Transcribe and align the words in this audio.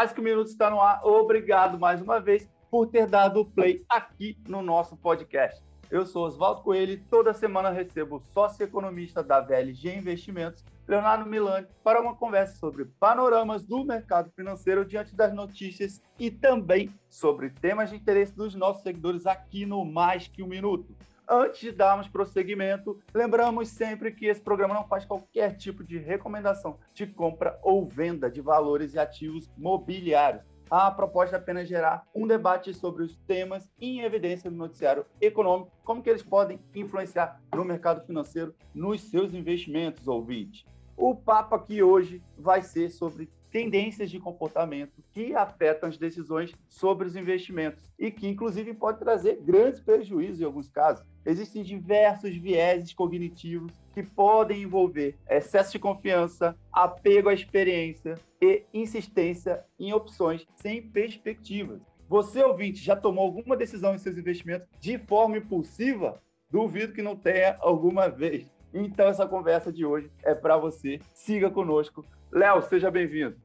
Mais 0.00 0.14
que 0.14 0.20
um 0.22 0.24
minuto 0.24 0.46
está 0.46 0.70
no 0.70 0.80
ar. 0.80 1.04
Obrigado 1.04 1.78
mais 1.78 2.00
uma 2.00 2.18
vez 2.18 2.48
por 2.70 2.86
ter 2.86 3.06
dado 3.06 3.44
play 3.44 3.84
aqui 3.86 4.34
no 4.48 4.62
nosso 4.62 4.96
podcast. 4.96 5.62
Eu 5.90 6.06
sou 6.06 6.24
Oswaldo 6.24 6.62
Coelho 6.62 6.92
e 6.92 6.96
toda 6.96 7.34
semana 7.34 7.68
recebo 7.68 8.18
sócio-economista 8.32 9.22
da 9.22 9.42
VLG 9.42 9.94
Investimentos, 9.94 10.64
Leonardo 10.88 11.28
Milani, 11.28 11.66
para 11.84 12.00
uma 12.00 12.16
conversa 12.16 12.56
sobre 12.56 12.86
panoramas 12.98 13.62
do 13.62 13.84
mercado 13.84 14.30
financeiro 14.34 14.86
diante 14.86 15.14
das 15.14 15.34
notícias 15.34 16.00
e 16.18 16.30
também 16.30 16.90
sobre 17.10 17.50
temas 17.50 17.90
de 17.90 17.96
interesse 17.96 18.34
dos 18.34 18.54
nossos 18.54 18.82
seguidores 18.82 19.26
aqui 19.26 19.66
no 19.66 19.84
Mais 19.84 20.26
Que 20.26 20.42
Um 20.42 20.48
Minuto. 20.48 20.96
Antes 21.32 21.60
de 21.60 21.70
darmos 21.70 22.08
prosseguimento, 22.08 22.98
lembramos 23.14 23.68
sempre 23.68 24.10
que 24.10 24.26
esse 24.26 24.40
programa 24.40 24.74
não 24.74 24.88
faz 24.88 25.04
qualquer 25.04 25.56
tipo 25.56 25.84
de 25.84 25.96
recomendação 25.96 26.76
de 26.92 27.06
compra 27.06 27.56
ou 27.62 27.86
venda 27.86 28.28
de 28.28 28.40
valores 28.40 28.94
e 28.94 28.98
ativos 28.98 29.48
mobiliários. 29.56 30.42
A 30.68 30.90
proposta 30.90 31.36
é 31.36 31.38
apenas 31.38 31.68
gerar 31.68 32.04
um 32.12 32.26
debate 32.26 32.74
sobre 32.74 33.04
os 33.04 33.16
temas 33.28 33.70
em 33.80 34.00
evidência 34.00 34.50
no 34.50 34.56
noticiário 34.56 35.06
econômico, 35.20 35.70
como 35.84 36.02
que 36.02 36.10
eles 36.10 36.24
podem 36.24 36.58
influenciar 36.74 37.40
no 37.54 37.64
mercado 37.64 38.04
financeiro, 38.04 38.52
nos 38.74 39.00
seus 39.00 39.32
investimentos, 39.32 40.08
ouvinte. 40.08 40.66
O 40.96 41.14
papo 41.14 41.54
aqui 41.54 41.80
hoje 41.80 42.20
vai 42.36 42.60
ser 42.60 42.90
sobre 42.90 43.30
tendências 43.50 44.10
de 44.10 44.18
comportamento 44.18 45.02
que 45.12 45.34
afetam 45.34 45.88
as 45.88 45.98
decisões 45.98 46.54
sobre 46.68 47.06
os 47.06 47.16
investimentos 47.16 47.84
e 47.98 48.10
que, 48.10 48.28
inclusive, 48.28 48.74
pode 48.74 48.98
trazer 48.98 49.40
grandes 49.42 49.80
prejuízos 49.80 50.40
em 50.40 50.44
alguns 50.44 50.68
casos. 50.68 51.04
Existem 51.26 51.62
diversos 51.62 52.34
vieses 52.36 52.94
cognitivos 52.94 53.72
que 53.92 54.02
podem 54.02 54.62
envolver 54.62 55.16
excesso 55.28 55.72
de 55.72 55.78
confiança, 55.78 56.56
apego 56.72 57.28
à 57.28 57.34
experiência 57.34 58.14
e 58.40 58.64
insistência 58.72 59.64
em 59.78 59.92
opções 59.92 60.46
sem 60.54 60.82
perspectivas. 60.82 61.80
Você, 62.08 62.42
ouvinte, 62.42 62.82
já 62.82 62.96
tomou 62.96 63.24
alguma 63.24 63.56
decisão 63.56 63.94
em 63.94 63.98
seus 63.98 64.16
investimentos 64.16 64.68
de 64.80 64.98
forma 64.98 65.38
impulsiva? 65.38 66.20
Duvido 66.50 66.92
que 66.92 67.02
não 67.02 67.14
tenha 67.14 67.56
alguma 67.60 68.08
vez. 68.08 68.50
Então, 68.72 69.08
essa 69.08 69.26
conversa 69.26 69.72
de 69.72 69.84
hoje 69.84 70.10
é 70.22 70.34
para 70.34 70.56
você. 70.56 71.00
Siga 71.12 71.50
conosco. 71.50 72.04
Léo, 72.30 72.62
seja 72.62 72.90
bem-vindo. 72.90 73.36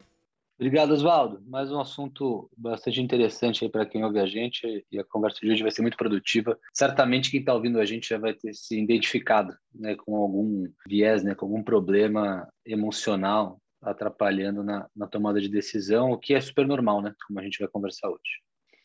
Obrigado, 0.58 0.92
Oswaldo. 0.92 1.42
Mais 1.48 1.70
um 1.72 1.80
assunto 1.80 2.50
bastante 2.56 3.02
interessante 3.02 3.66
aí 3.66 3.70
para 3.70 3.86
quem 3.86 4.06
ouve 4.06 4.20
a 4.20 4.26
gente 4.26 4.86
e 4.90 5.00
a 5.00 5.03
conversa 5.03 5.40
de 5.42 5.52
hoje 5.52 5.64
vai 5.64 5.72
ser 5.72 5.81
muito 5.81 5.98
produtiva. 5.98 6.58
Certamente 6.73 7.30
quem 7.30 7.42
está 7.42 7.53
ouvindo 7.53 7.80
a 7.80 7.86
gente 7.86 8.08
já 8.08 8.18
vai 8.18 8.34
ter 8.34 8.53
se 8.53 8.80
identificado 8.80 9.53
né, 9.73 9.96
com 9.96 10.16
algum 10.16 10.64
viés, 10.88 11.23
né, 11.23 11.36
com 11.36 11.46
algum 11.46 11.62
problema 11.62 12.48
emocional 12.66 13.59
atrapalhando 13.81 14.64
na, 14.64 14.88
na 14.96 15.08
tomada 15.08 15.42
de 15.42 15.50
decisão, 15.50 16.12
o 16.12 16.18
que 16.18 16.34
é 16.34 16.40
super 16.40 16.66
normal, 16.66 17.02
né, 17.02 17.14
como 17.28 17.40
a 17.40 17.44
gente 17.44 17.59
vai 17.59 17.68
conversar 17.68 18.09
hoje. 18.09 18.42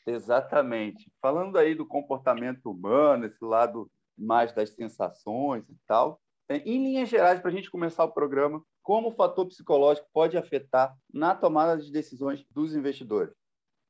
Exatamente. 0.06 1.10
Falando 1.22 1.56
aí 1.56 1.74
do 1.74 1.86
comportamento 1.86 2.70
humano, 2.70 3.26
esse 3.26 3.44
lado 3.44 3.88
mais 4.18 4.52
das 4.52 4.70
sensações 4.70 5.68
e 5.68 5.76
tal, 5.86 6.20
em 6.58 6.82
linhas 6.82 7.08
gerais, 7.08 7.40
para 7.40 7.50
a 7.50 7.54
gente 7.54 7.70
começar 7.70 8.04
o 8.04 8.12
programa, 8.12 8.62
como 8.82 9.08
o 9.08 9.12
fator 9.12 9.46
psicológico 9.46 10.08
pode 10.12 10.36
afetar 10.36 10.96
na 11.12 11.34
tomada 11.34 11.80
de 11.80 11.92
decisões 11.92 12.44
dos 12.50 12.74
investidores? 12.74 13.34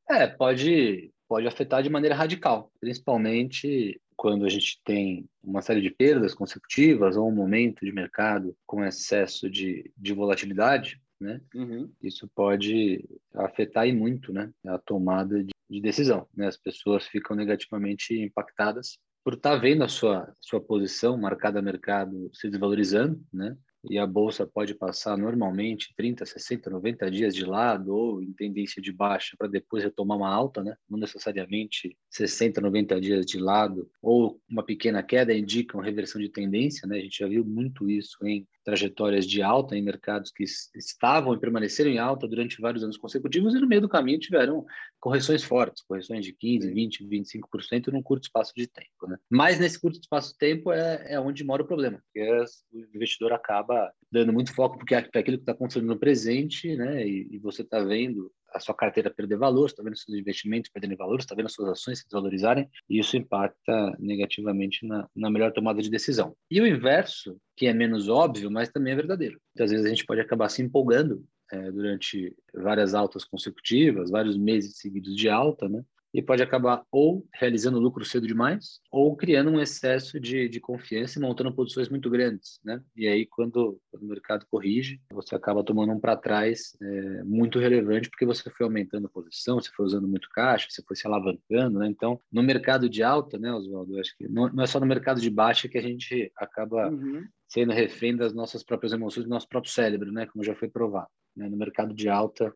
É, 0.09 0.27
pode, 0.27 1.13
pode 1.29 1.47
afetar 1.47 1.83
de 1.83 1.89
maneira 1.89 2.15
radical, 2.15 2.71
principalmente 2.81 4.01
quando 4.17 4.45
a 4.45 4.49
gente 4.49 4.81
tem 4.85 5.27
uma 5.43 5.63
série 5.63 5.81
de 5.81 5.91
perdas 5.91 6.35
consecutivas 6.35 7.17
ou 7.17 7.29
um 7.29 7.35
momento 7.35 7.85
de 7.85 7.93
mercado 7.93 8.55
com 8.67 8.85
excesso 8.85 9.49
de, 9.49 9.91
de 9.97 10.13
volatilidade, 10.13 11.01
né? 11.19 11.41
Uhum. 11.55 11.91
Isso 12.03 12.29
pode 12.35 13.09
afetar 13.35 13.87
e 13.87 13.93
muito, 13.93 14.33
né, 14.33 14.51
a 14.67 14.79
tomada 14.79 15.43
de, 15.43 15.53
de 15.69 15.81
decisão. 15.81 16.27
Né? 16.35 16.49
As 16.49 16.57
pessoas 16.57 17.07
ficam 17.07 17.37
negativamente 17.37 18.19
impactadas 18.19 18.99
por 19.25 19.35
estar 19.35 19.51
tá 19.51 19.57
vendo 19.57 19.85
a 19.85 19.89
sua, 19.89 20.35
sua 20.41 20.61
posição 20.61 21.17
marcada 21.17 21.59
a 21.59 21.63
mercado 21.63 22.31
se 22.33 22.49
desvalorizando, 22.49 23.21
né? 23.33 23.57
E 23.89 23.99
a 23.99 24.07
bolsa 24.07 24.47
pode 24.47 24.75
passar 24.75 25.17
normalmente 25.17 25.95
30, 25.97 26.27
60, 26.27 26.69
90 26.69 27.11
dias 27.11 27.35
de 27.35 27.47
lado 27.47 27.95
ou 27.95 28.23
em 28.23 28.31
tendência 28.33 28.81
de 28.83 28.93
baixa 28.93 29.35
para 29.39 29.49
depois 29.49 29.83
retomar 29.83 30.19
uma 30.19 30.29
alta, 30.29 30.63
né? 30.63 30.77
Não 30.89 30.99
necessariamente 30.99 31.97
60, 32.11 32.61
90 32.61 33.01
dias 33.01 33.25
de 33.25 33.39
lado 33.39 33.91
ou 34.03 34.39
uma 34.51 34.63
pequena 34.63 35.03
queda 35.03 35.33
indicam 35.33 35.81
reversão 35.81 36.21
de 36.21 36.29
tendência, 36.29 36.87
né? 36.87 36.99
A 36.99 37.01
gente 37.01 37.19
já 37.19 37.27
viu 37.27 37.43
muito 37.45 37.89
isso 37.89 38.19
em 38.27 38.47
trajetórias 38.65 39.27
de 39.27 39.43
alta 39.43 39.77
em 39.77 39.83
mercados 39.83 40.31
que 40.31 40.45
estavam 40.75 41.35
e 41.35 41.41
permaneceram 41.41 41.91
em 41.91 41.99
alta 41.99 42.29
durante 42.29 42.61
vários 42.61 42.83
anos 42.83 42.97
consecutivos 42.97 43.55
e 43.55 43.59
no 43.59 43.67
meio 43.67 43.81
do 43.81 43.89
caminho 43.89 44.19
tiveram 44.19 44.65
correções 44.99 45.43
fortes, 45.43 45.83
correções 45.83 46.25
de 46.25 46.33
15, 46.33 46.73
20, 46.73 47.05
25% 47.07 47.89
num 47.89 48.03
curto 48.03 48.25
espaço 48.25 48.53
de 48.55 48.67
tempo. 48.67 49.07
Né? 49.09 49.17
Mas 49.29 49.59
nesse 49.59 49.81
curto 49.81 49.99
espaço 49.99 50.33
de 50.33 50.39
tempo 50.39 50.73
é, 50.73 51.15
é 51.15 51.21
onde 51.21 51.45
mora 51.45 51.63
o 51.63 51.67
problema, 51.67 52.03
porque 52.05 52.45
o 52.73 52.79
investidor 52.95 53.33
acaba 53.33 53.91
dando 54.11 54.33
muito 54.33 54.55
foco 54.55 54.79
porque 54.79 54.95
é 54.95 54.99
aquilo 54.99 55.37
que 55.37 55.43
está 55.43 55.53
acontecendo 55.53 55.87
no 55.87 55.99
presente, 55.99 56.77
né? 56.77 57.07
E, 57.07 57.29
e 57.31 57.39
você 57.39 57.63
está 57.63 57.81
vendo 57.81 58.33
a 58.53 58.61
sua 58.61 58.75
carteira 58.75 59.11
perder 59.11 59.37
valor, 59.37 59.67
está 59.67 59.83
vendo 59.83 59.97
seus 59.97 60.17
investimentos 60.17 60.71
perderem 60.71 60.97
valor, 60.97 61.19
está 61.19 61.35
vendo 61.35 61.49
suas 61.51 61.69
ações 61.69 62.01
se 62.01 62.05
desvalorizarem, 62.05 62.69
e 62.89 62.99
isso 62.99 63.17
impacta 63.17 63.97
negativamente 63.99 64.87
na, 64.87 65.09
na 65.15 65.31
melhor 65.31 65.53
tomada 65.53 65.81
de 65.81 65.91
decisão. 65.91 66.35
E 66.51 66.61
o 66.61 66.67
inverso, 66.67 67.37
que 67.57 67.67
é 67.67 67.73
menos 67.73 68.09
óbvio, 68.09 68.51
mas 68.51 68.71
também 68.71 68.93
é 68.93 68.97
verdadeiro. 68.97 69.41
Muitas 69.55 69.71
vezes 69.71 69.87
a 69.87 69.89
gente 69.89 70.07
pode 70.07 70.21
acabar 70.21 70.49
se 70.49 70.63
empolgando 70.63 71.25
é, 71.53 71.71
durante 71.71 72.35
várias 72.55 72.95
altas 72.95 73.25
consecutivas, 73.25 74.11
vários 74.11 74.37
meses 74.37 74.79
seguidos 74.79 75.17
de 75.17 75.29
alta, 75.29 75.69
né? 75.69 75.83
E 76.13 76.21
pode 76.21 76.43
acabar 76.43 76.85
ou 76.91 77.27
realizando 77.33 77.79
lucro 77.79 78.05
cedo 78.05 78.27
demais 78.27 78.81
ou 78.91 79.17
criando 79.17 79.51
um 79.51 79.61
excesso 79.61 80.19
de, 80.19 80.49
de 80.49 80.61
confiança 80.61 81.19
e 81.19 81.23
montando 81.23 81.53
posições 81.53 81.89
muito 81.89 82.11
grandes, 82.11 82.61
né? 82.65 82.83
E 82.97 83.07
aí, 83.07 83.25
quando, 83.27 83.81
quando 83.91 84.03
o 84.03 84.09
mercado 84.09 84.47
corrige, 84.51 85.01
você 85.13 85.35
acaba 85.35 85.65
tomando 85.65 85.93
um 85.93 86.01
para 86.01 86.17
trás 86.17 86.77
é, 86.83 87.23
muito 87.25 87.59
relevante 87.59 88.11
porque 88.11 88.27
você 88.27 88.51
foi 88.51 88.67
aumentando 88.67 89.07
a 89.07 89.11
posição, 89.11 89.61
você 89.61 89.71
foi 89.71 89.87
usando 89.87 90.09
muito 90.09 90.29
caixa, 90.31 90.67
você 90.69 90.83
foi 90.83 90.97
se 90.97 91.07
alavancando, 91.07 91.79
né? 91.79 91.87
Então, 91.87 92.21
no 92.33 92.43
mercado 92.43 92.89
de 92.89 93.03
alta, 93.03 93.39
né, 93.39 93.53
Oswaldo, 93.53 93.99
acho 93.99 94.17
que 94.17 94.29
não, 94.29 94.49
não, 94.49 94.65
é 94.65 94.67
só 94.67 94.81
no 94.81 94.87
mercado 94.87 95.21
de 95.21 95.31
baixa 95.31 95.69
que 95.69 95.79
a 95.79 95.83
gente 95.83 96.33
acaba 96.37 96.91
uhum. 96.91 97.25
sendo 97.49 97.73
refém 97.73 98.17
das 98.17 98.33
nossas 98.33 98.63
próprias 98.63 98.93
emoções, 98.93 99.25
do 99.25 99.31
nosso 99.31 99.49
próprio 99.49 99.73
cérebro, 99.73 100.11
né? 100.11 100.27
Como 100.27 100.45
já 100.45 100.55
foi 100.55 100.69
provado. 100.69 101.09
Né? 101.37 101.49
No 101.49 101.57
mercado 101.57 101.95
de 101.95 102.09
alta, 102.09 102.53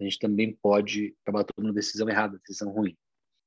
a 0.00 0.04
gente 0.04 0.18
também 0.18 0.52
pode 0.52 1.14
acabar 1.22 1.44
tomando 1.44 1.74
decisão 1.74 2.08
errada, 2.08 2.38
decisão 2.38 2.70
ruim. 2.70 2.96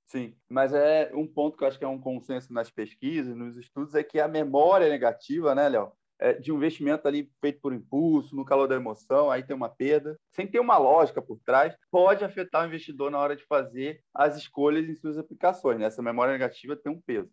Sim, 0.08 0.36
mas 0.50 0.74
é 0.74 1.12
um 1.14 1.28
ponto 1.28 1.56
que 1.56 1.64
eu 1.64 1.68
acho 1.68 1.78
que 1.78 1.86
é 1.86 1.88
um 1.88 2.00
consenso 2.00 2.52
nas 2.52 2.72
pesquisas, 2.72 3.36
nos 3.36 3.56
estudos, 3.58 3.94
é 3.94 4.04
que 4.04 4.20
a 4.20 4.28
memória 4.28 4.90
negativa, 4.90 5.54
né, 5.54 5.70
Léo, 5.70 5.92
é 6.20 6.34
de 6.34 6.52
um 6.52 6.58
investimento 6.58 7.08
ali 7.08 7.32
feito 7.40 7.62
por 7.62 7.74
impulso, 7.74 8.36
no 8.36 8.44
calor 8.44 8.68
da 8.68 8.76
emoção, 8.76 9.32
aí 9.32 9.44
tem 9.44 9.56
uma 9.56 9.70
perda, 9.70 10.20
sem 10.32 10.46
ter 10.46 10.60
uma 10.60 10.78
lógica 10.78 11.22
por 11.22 11.40
trás, 11.46 11.76
pode 11.92 12.26
afetar 12.26 12.64
o 12.64 12.68
investidor 12.68 13.10
na 13.10 13.20
hora 13.20 13.36
de 13.36 13.46
fazer 13.46 14.02
as 14.14 14.36
escolhas 14.36 14.90
em 14.90 14.96
suas 14.96 15.18
aplicações. 15.18 15.80
Né? 15.80 15.86
Essa 15.86 16.02
memória 16.02 16.34
negativa 16.34 16.76
tem 16.76 16.92
um 16.92 17.00
peso. 17.00 17.32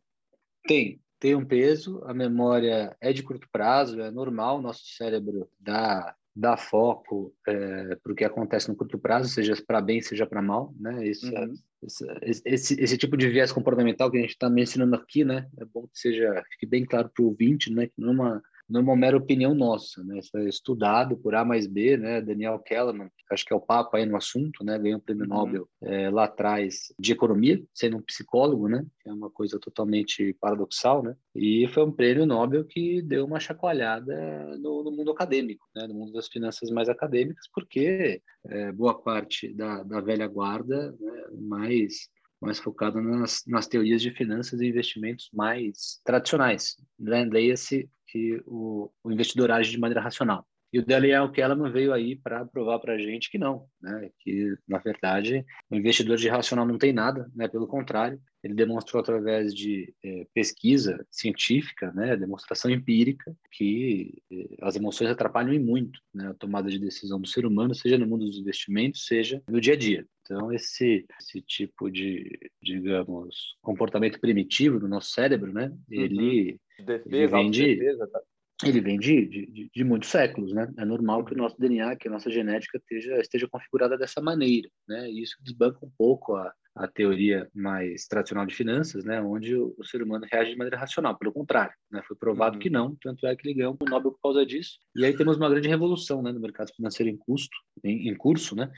Tem, 0.69 1.01
tem 1.19 1.35
um 1.35 1.45
peso. 1.45 2.03
A 2.05 2.15
memória 2.15 2.97
é 3.01 3.13
de 3.13 3.23
curto 3.23 3.49
prazo, 3.51 4.01
é 4.01 4.11
normal, 4.11 4.61
nosso 4.61 4.85
cérebro 4.85 5.51
dá 5.59 6.15
dar 6.37 6.59
foco 6.59 7.35
é, 7.49 7.97
para 7.97 8.13
o 8.13 8.15
que 8.15 8.25
acontece 8.25 8.69
no 8.69 8.77
curto 8.77 8.99
prazo, 8.99 9.31
seja 9.31 9.55
para 9.67 9.81
bem, 9.81 10.03
seja 10.03 10.27
para 10.27 10.43
mal, 10.43 10.75
né? 10.79 11.09
Isso, 11.09 11.27
uhum. 11.35 11.55
esse, 11.83 12.43
esse, 12.45 12.81
esse, 12.81 12.99
tipo 12.99 13.17
de 13.17 13.27
viés 13.31 13.51
comportamental 13.51 14.11
que 14.11 14.19
a 14.19 14.21
gente 14.21 14.31
está 14.31 14.51
mencionando 14.51 14.95
aqui, 14.97 15.25
né? 15.25 15.49
É 15.59 15.65
bom 15.65 15.87
que 15.87 15.99
seja 15.99 16.45
fique 16.51 16.67
bem 16.67 16.85
claro 16.85 17.09
para 17.09 17.25
o 17.25 17.29
ouvinte, 17.29 17.73
né? 17.73 17.87
Que 17.87 17.95
não 17.97 18.09
é 18.09 18.13
uma 18.13 18.43
não 18.69 18.81
é 18.81 18.83
uma 18.83 18.97
mera 18.97 19.17
opinião 19.17 19.55
nossa, 19.55 20.03
né? 20.03 20.19
Isso 20.19 20.37
é 20.37 20.49
estudado 20.49 21.17
por 21.17 21.35
A 21.35 21.45
mais 21.45 21.67
B, 21.67 21.97
né? 21.97 22.21
Daniel 22.21 22.59
Kellerman, 22.59 23.09
acho 23.31 23.45
que 23.45 23.53
é 23.53 23.57
o 23.57 23.61
papo 23.61 23.97
aí 23.97 24.05
no 24.05 24.17
assunto, 24.17 24.65
né? 24.65 24.79
Ganhou 24.79 24.99
o 24.99 25.03
prêmio 25.03 25.25
uhum. 25.25 25.29
Nobel 25.29 25.69
é, 25.83 26.11
lá 26.11 26.25
atrás 26.25 26.93
de 26.99 27.13
economia, 27.13 27.63
sendo 27.73 27.97
um 27.97 28.03
psicólogo, 28.03 28.69
né? 28.69 28.85
É 29.07 29.13
uma 29.13 29.31
coisa 29.31 29.59
totalmente 29.61 30.35
paradoxal, 30.41 31.03
né? 31.03 31.17
E 31.35 31.69
foi 31.69 31.85
um 31.85 31.93
prêmio 31.93 32.27
Nobel 32.27 32.65
que 32.65 33.01
deu 33.03 33.25
uma 33.25 33.39
chacoalhada 33.39 34.57
no, 34.59 34.83
no 34.83 34.91
mundo 34.91 35.13
acadêmico, 35.13 35.65
né? 35.75 35.87
No 35.87 35.95
mundo 35.95 36.13
das 36.13 36.29
finanças 36.29 36.71
mais 36.71 36.89
acadêmicas, 36.89 37.49
porque 37.55 38.21
é, 38.47 38.73
boa 38.73 39.01
parte 39.01 39.53
da, 39.55 39.83
da 39.83 40.01
velha 40.01 40.27
guarda, 40.27 40.93
né? 40.99 41.25
mais 41.39 42.09
mais 42.41 42.59
focada 42.59 43.01
nas, 43.01 43.43
nas 43.47 43.67
teorias 43.67 44.03
de 44.03 44.11
finanças 44.11 44.61
e 44.61 44.67
investimentos 44.67 45.31
mais 45.33 46.01
tradicionais. 46.05 46.77
Né? 46.99 47.25
Leia-se 47.25 47.89
que 48.07 48.43
o, 48.47 48.91
o 49.03 49.13
investidor 49.13 49.51
age 49.51 49.71
de 49.71 49.79
maneira 49.79 50.01
racional. 50.01 50.47
E 50.73 50.79
o 50.79 50.85
Daniel 50.85 51.31
Kellerman 51.31 51.73
veio 51.73 51.93
aí 51.93 52.17
para 52.17 52.45
provar 52.45 52.79
para 52.79 52.95
a 52.95 52.99
gente 52.99 53.31
que 53.31 53.39
não, 53.39 53.67
né? 53.81 54.11
que, 54.21 54.57
na 54.69 54.79
verdade, 54.79 55.45
o 55.71 55.77
investidor 55.77 56.17
de 56.17 56.29
racional 56.29 56.67
não 56.67 56.79
tem 56.79 56.93
nada, 56.93 57.31
né? 57.35 57.49
pelo 57.49 57.67
contrário, 57.67 58.21
ele 58.43 58.55
demonstrou 58.55 59.01
através 59.01 59.55
de 59.55 59.95
é, 60.05 60.27
pesquisa 60.35 61.05
científica, 61.11 61.93
né? 61.93 62.17
demonstração 62.17 62.71
empírica, 62.71 63.35
que 63.53 64.23
é, 64.31 64.57
as 64.63 64.77
emoções 64.77 65.11
atrapalham 65.11 65.53
e 65.53 65.59
muito 65.59 66.01
né? 66.13 66.29
a 66.29 66.35
tomada 66.35 66.69
de 66.69 66.79
decisão 66.79 67.21
do 67.21 67.29
ser 67.29 67.47
humano, 67.47 67.75
seja 67.75 67.97
no 67.97 68.07
mundo 68.07 68.27
dos 68.27 68.39
investimentos, 68.39 69.07
seja 69.07 69.43
no 69.49 69.61
dia 69.61 69.75
a 69.75 69.77
dia. 69.77 70.07
Então, 70.23 70.53
esse, 70.53 71.07
esse 71.21 71.41
tipo 71.41 71.89
de, 71.89 72.37
digamos, 72.61 73.57
comportamento 73.63 74.21
primitivo 74.21 74.81
do 74.81 74.89
nosso 74.89 75.11
cérebro, 75.11 75.53
né? 75.53 75.73
Ele, 75.89 76.59
uhum. 76.81 76.85
defesa, 76.85 77.17
ele 77.17 77.27
vem 77.29 77.51
de, 77.51 77.77
defesa, 77.77 78.09
tá? 78.09 78.21
Ele 78.65 78.81
vem 78.81 78.99
de, 78.99 79.27
de, 79.27 79.71
de, 79.75 79.85
muitos 79.85 80.09
séculos, 80.09 80.53
né? 80.53 80.73
É 80.79 80.85
normal 80.85 81.25
que 81.25 81.35
o 81.35 81.37
nosso 81.37 81.59
DNA, 81.59 81.95
que 81.97 82.09
a 82.09 82.11
nossa 82.11 82.31
genética 82.31 82.79
esteja, 82.79 83.21
esteja 83.21 83.49
configurada 83.49 83.99
dessa 83.99 84.21
maneira, 84.21 84.69
né? 84.89 85.11
E 85.11 85.23
isso 85.23 85.37
desbanca 85.43 85.79
um 85.85 85.91
pouco 85.99 86.35
a, 86.35 86.51
a 86.75 86.89
teoria 86.89 87.51
mais 87.55 88.07
tradicional 88.07 88.47
de 88.47 88.55
finanças, 88.55 89.05
né? 89.05 89.21
Onde 89.21 89.55
o, 89.55 89.75
o 89.77 89.85
ser 89.85 90.03
humano 90.03 90.27
reage 90.31 90.53
de 90.53 90.57
maneira 90.57 90.79
racional. 90.79 91.19
Pelo 91.19 91.33
contrário, 91.33 91.75
né? 91.91 92.03
Foi 92.09 92.17
provado 92.17 92.55
uhum. 92.57 92.61
que 92.61 92.71
não, 92.71 92.97
tanto 93.03 93.27
é 93.27 93.37
que 93.37 93.47
ele 93.47 93.59
ganhou 93.59 93.77
o 93.79 93.85
Nobel 93.85 94.13
por 94.13 94.21
causa 94.23 94.47
disso. 94.47 94.79
E 94.95 95.05
aí 95.05 95.15
temos 95.15 95.37
uma 95.37 95.51
grande 95.51 95.69
revolução, 95.69 96.23
né? 96.23 96.33
No 96.33 96.41
mercado 96.41 96.73
financeiro 96.75 97.11
em 97.11 97.17
custo, 97.17 97.57
em, 97.85 98.09
em 98.09 98.15
curso, 98.15 98.57
né? 98.57 98.71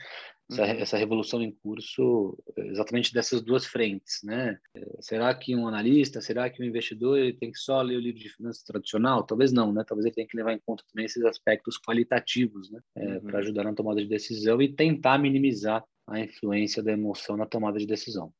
Essa, 0.51 0.63
uhum. 0.63 0.69
essa, 0.69 0.97
revolução 0.97 1.41
em 1.43 1.51
curso 1.51 2.37
exatamente 2.57 3.13
dessas 3.13 3.41
duas 3.41 3.65
frentes, 3.65 4.21
né? 4.23 4.59
Será 4.99 5.33
que 5.35 5.55
um 5.55 5.67
analista, 5.67 6.21
será 6.21 6.49
que 6.49 6.61
um 6.61 6.65
investidor 6.65 7.19
ele 7.19 7.33
tem 7.33 7.51
que 7.51 7.59
só 7.59 7.81
ler 7.81 7.97
o 7.97 7.99
livro 7.99 8.19
de 8.19 8.29
finanças 8.29 8.63
tradicional? 8.63 9.23
Talvez 9.23 9.51
não, 9.51 9.71
né? 9.71 9.83
Talvez 9.87 10.05
ele 10.05 10.15
tenha 10.15 10.27
que 10.27 10.35
levar 10.35 10.53
em 10.53 10.59
conta 10.59 10.83
também 10.91 11.05
esses 11.05 11.23
aspectos 11.23 11.77
qualitativos, 11.79 12.71
né? 12.71 12.79
É, 12.95 13.05
uhum. 13.05 13.21
Para 13.21 13.39
ajudar 13.39 13.63
na 13.63 13.73
tomada 13.73 14.01
de 14.01 14.07
decisão 14.07 14.59
e 14.61 14.73
tentar 14.73 15.19
minimizar 15.19 15.83
a 16.07 16.19
influência 16.19 16.81
da 16.81 16.91
emoção 16.91 17.37
na 17.37 17.45
tomada 17.45 17.77
de 17.77 17.85
decisão. 17.85 18.33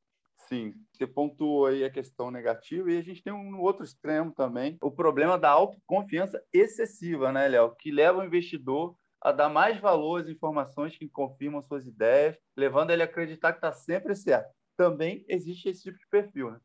Sim, 0.50 0.74
você 0.92 1.06
pontuou 1.06 1.68
aí 1.68 1.84
a 1.84 1.92
questão 1.92 2.32
negativa 2.32 2.92
e 2.92 2.98
a 2.98 3.04
gente 3.04 3.22
tem 3.22 3.32
um 3.32 3.60
outro 3.62 3.84
extremo 3.84 4.32
também, 4.32 4.78
o 4.82 4.90
problema 4.90 5.38
da 5.38 5.52
autoconfiança 5.52 6.44
excessiva, 6.52 7.32
né, 7.32 7.48
Léo? 7.48 7.76
Que 7.76 7.92
leva 7.92 8.20
o 8.20 8.26
investidor 8.26 8.96
a 9.22 9.32
dar 9.32 9.50
mais 9.50 9.80
valor 9.80 10.22
às 10.22 10.30
informações 10.30 10.98
que 10.98 11.10
confirmam 11.10 11.62
suas 11.62 11.86
ideias, 11.86 12.38
levando 12.58 12.92
ele 12.92 13.02
a 13.02 13.06
acreditar 13.06 13.52
que 13.52 13.58
está 13.58 13.72
sempre 13.72 14.16
certo. 14.16 14.50
Também 14.78 15.26
existe 15.28 15.70
esse 15.70 15.84
tipo 15.84 15.98
de 15.98 16.08
perfil, 16.10 16.52
né? 16.52 16.60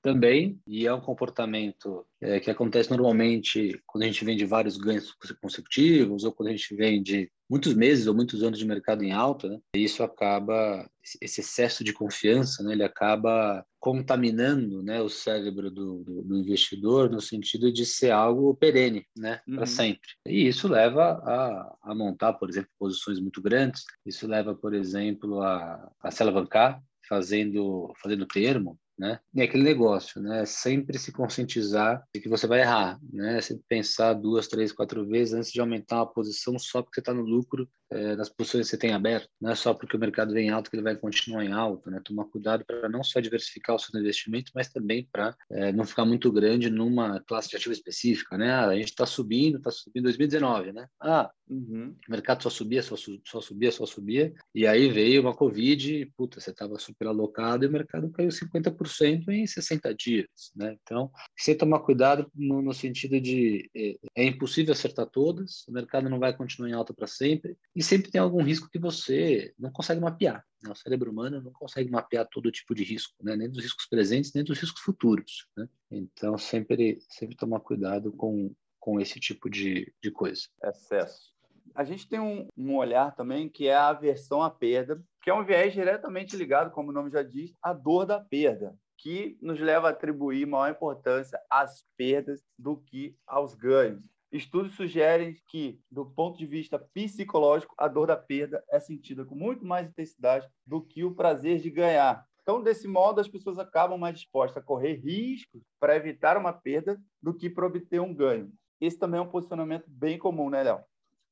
Também, 0.00 0.60
e 0.66 0.86
é 0.86 0.94
um 0.94 1.00
comportamento 1.00 2.06
é, 2.20 2.38
que 2.38 2.50
acontece 2.50 2.88
normalmente 2.88 3.82
quando 3.84 4.04
a 4.04 4.06
gente 4.06 4.24
vende 4.24 4.44
vários 4.44 4.76
ganhos 4.76 5.12
consecutivos 5.40 6.22
ou 6.22 6.32
quando 6.32 6.48
a 6.48 6.52
gente 6.52 6.74
vende 6.74 7.30
muitos 7.48 7.74
meses 7.74 8.06
ou 8.06 8.14
muitos 8.14 8.42
anos 8.42 8.58
de 8.58 8.66
mercado 8.66 9.02
em 9.02 9.12
alta, 9.12 9.48
né? 9.48 9.58
isso 9.74 10.02
acaba, 10.02 10.88
esse 11.20 11.40
excesso 11.40 11.82
de 11.82 11.92
confiança, 11.92 12.62
né? 12.62 12.72
ele 12.72 12.84
acaba 12.84 13.64
contaminando 13.80 14.82
né, 14.82 15.00
o 15.00 15.08
cérebro 15.08 15.70
do, 15.70 16.02
do, 16.04 16.22
do, 16.22 16.36
investidor 16.36 17.08
no 17.08 17.20
sentido 17.20 17.72
de 17.72 17.86
ser 17.86 18.10
algo 18.10 18.54
perene, 18.54 19.06
né, 19.16 19.40
uhum. 19.48 19.56
para 19.56 19.66
sempre. 19.66 20.08
E 20.26 20.46
isso 20.46 20.68
leva 20.68 21.12
a, 21.24 21.76
a, 21.82 21.94
montar, 21.94 22.34
por 22.34 22.50
exemplo, 22.50 22.70
posições 22.78 23.20
muito 23.20 23.40
grandes, 23.40 23.84
isso 24.04 24.26
leva, 24.26 24.54
por 24.54 24.74
exemplo, 24.74 25.40
a, 25.40 25.90
a 26.02 26.10
se 26.10 26.22
alavancar, 26.22 26.82
fazendo, 27.08 27.92
fazendo 28.02 28.26
termo, 28.26 28.78
né? 28.98 29.20
E 29.32 29.40
aquele 29.40 29.62
negócio, 29.62 30.20
né? 30.20 30.44
Sempre 30.44 30.98
se 30.98 31.12
conscientizar 31.12 32.02
de 32.12 32.20
que 32.20 32.28
você 32.28 32.46
vai 32.46 32.60
errar, 32.60 32.98
né? 33.12 33.40
Sempre 33.40 33.64
pensar 33.68 34.14
duas, 34.14 34.48
três, 34.48 34.72
quatro 34.72 35.06
vezes 35.06 35.34
antes 35.34 35.52
de 35.52 35.60
aumentar 35.60 35.96
uma 35.96 36.12
posição 36.12 36.58
só 36.58 36.82
porque 36.82 36.96
você 36.96 37.00
está 37.00 37.14
no 37.14 37.22
lucro 37.22 37.68
é, 37.90 38.16
nas 38.16 38.28
posições 38.28 38.66
que 38.66 38.70
você 38.70 38.78
tem 38.78 38.92
aberto. 38.92 39.28
Não 39.40 39.50
é 39.50 39.54
só 39.54 39.72
porque 39.72 39.96
o 39.96 40.00
mercado 40.00 40.32
vem 40.32 40.50
alto 40.50 40.70
que 40.70 40.76
ele 40.76 40.82
vai 40.82 40.96
continuar 40.96 41.44
em 41.44 41.52
alto, 41.52 41.90
né? 41.90 42.00
Tomar 42.04 42.26
cuidado 42.26 42.64
para 42.64 42.88
não 42.88 43.02
só 43.02 43.20
diversificar 43.20 43.76
o 43.76 43.78
seu 43.78 43.98
investimento, 43.98 44.52
mas 44.54 44.68
também 44.68 45.08
para 45.10 45.34
é, 45.50 45.72
não 45.72 45.84
ficar 45.84 46.04
muito 46.04 46.30
grande 46.30 46.70
numa 46.70 47.20
classe 47.20 47.48
de 47.48 47.56
ativo 47.56 47.72
específica, 47.72 48.36
né? 48.36 48.50
Ah, 48.50 48.68
a 48.68 48.76
gente 48.76 48.88
está 48.88 49.06
subindo, 49.06 49.58
está 49.58 49.70
subindo 49.70 50.04
2019, 50.04 50.72
né? 50.72 50.86
Ah, 51.00 51.30
uhum. 51.48 51.94
o 52.06 52.10
mercado 52.10 52.42
só 52.42 52.50
subia, 52.50 52.82
só, 52.82 52.96
só 53.24 53.40
subia, 53.40 53.72
só 53.72 53.86
subia, 53.86 54.32
e 54.54 54.66
aí 54.66 54.88
veio 54.88 55.22
uma 55.22 55.34
Covid, 55.34 56.06
puta, 56.16 56.40
você 56.40 56.50
estava 56.50 56.78
super 56.78 57.08
alocado 57.08 57.64
e 57.64 57.68
o 57.68 57.72
mercado 57.72 58.10
caiu 58.10 58.28
50% 58.28 59.28
em 59.28 59.46
60 59.46 59.94
dias, 59.94 60.26
né? 60.54 60.76
Então, 60.82 61.10
você 61.36 61.54
tomar 61.54 61.80
cuidado 61.80 62.30
no, 62.34 62.60
no 62.60 62.74
sentido 62.74 63.20
de 63.20 63.70
é, 63.74 63.96
é 64.16 64.24
impossível 64.24 64.72
acertar 64.72 65.06
todas, 65.06 65.66
o 65.68 65.72
mercado 65.72 66.08
não 66.08 66.18
vai 66.18 66.36
continuar 66.36 66.68
em 66.68 66.72
alta 66.72 66.92
para 66.92 67.06
sempre, 67.06 67.56
e 67.78 67.82
sempre 67.82 68.10
tem 68.10 68.20
algum 68.20 68.42
risco 68.42 68.68
que 68.68 68.78
você 68.78 69.54
não 69.56 69.70
consegue 69.70 70.00
mapear. 70.00 70.44
Né? 70.60 70.72
O 70.72 70.74
cérebro 70.74 71.12
humano 71.12 71.40
não 71.40 71.52
consegue 71.52 71.88
mapear 71.88 72.26
todo 72.28 72.50
tipo 72.50 72.74
de 72.74 72.82
risco, 72.82 73.14
né? 73.22 73.36
nem 73.36 73.48
dos 73.48 73.62
riscos 73.62 73.86
presentes, 73.86 74.32
nem 74.34 74.42
dos 74.42 74.58
riscos 74.58 74.82
futuros. 74.82 75.46
Né? 75.56 75.68
Então, 75.88 76.36
sempre, 76.36 76.98
sempre 77.08 77.36
tomar 77.36 77.60
cuidado 77.60 78.10
com, 78.10 78.52
com 78.80 78.98
esse 79.00 79.20
tipo 79.20 79.48
de, 79.48 79.94
de 80.02 80.10
coisa. 80.10 80.42
Excesso. 80.64 81.32
A 81.72 81.84
gente 81.84 82.08
tem 82.08 82.18
um, 82.18 82.48
um 82.56 82.74
olhar 82.74 83.14
também 83.14 83.48
que 83.48 83.68
é 83.68 83.74
a 83.76 83.90
aversão 83.90 84.42
à 84.42 84.50
perda, 84.50 85.00
que 85.22 85.30
é 85.30 85.34
um 85.34 85.44
viés 85.44 85.72
diretamente 85.72 86.36
ligado, 86.36 86.72
como 86.72 86.90
o 86.90 86.92
nome 86.92 87.12
já 87.12 87.22
diz, 87.22 87.54
à 87.62 87.72
dor 87.72 88.04
da 88.04 88.18
perda 88.18 88.76
que 88.96 89.38
nos 89.40 89.60
leva 89.60 89.86
a 89.86 89.90
atribuir 89.92 90.44
maior 90.44 90.68
importância 90.72 91.40
às 91.48 91.84
perdas 91.96 92.42
do 92.58 92.76
que 92.76 93.16
aos 93.24 93.54
ganhos. 93.54 94.04
Estudos 94.30 94.74
sugerem 94.74 95.34
que, 95.46 95.80
do 95.90 96.04
ponto 96.04 96.36
de 96.36 96.44
vista 96.44 96.78
psicológico, 96.78 97.74
a 97.78 97.88
dor 97.88 98.08
da 98.08 98.16
perda 98.16 98.62
é 98.70 98.78
sentida 98.78 99.24
com 99.24 99.34
muito 99.34 99.64
mais 99.64 99.88
intensidade 99.88 100.46
do 100.66 100.82
que 100.82 101.02
o 101.02 101.14
prazer 101.14 101.60
de 101.60 101.70
ganhar. 101.70 102.26
Então, 102.42 102.62
desse 102.62 102.86
modo, 102.86 103.20
as 103.20 103.28
pessoas 103.28 103.58
acabam 103.58 103.98
mais 103.98 104.16
dispostas 104.16 104.62
a 104.62 104.64
correr 104.64 104.96
riscos 104.96 105.62
para 105.80 105.96
evitar 105.96 106.36
uma 106.36 106.52
perda 106.52 107.00
do 107.22 107.32
que 107.32 107.48
para 107.48 107.66
obter 107.66 108.00
um 108.00 108.14
ganho. 108.14 108.52
Esse 108.78 108.98
também 108.98 109.18
é 109.18 109.22
um 109.22 109.30
posicionamento 109.30 109.84
bem 109.88 110.18
comum, 110.18 110.50
né, 110.50 110.62
Léo? 110.62 110.80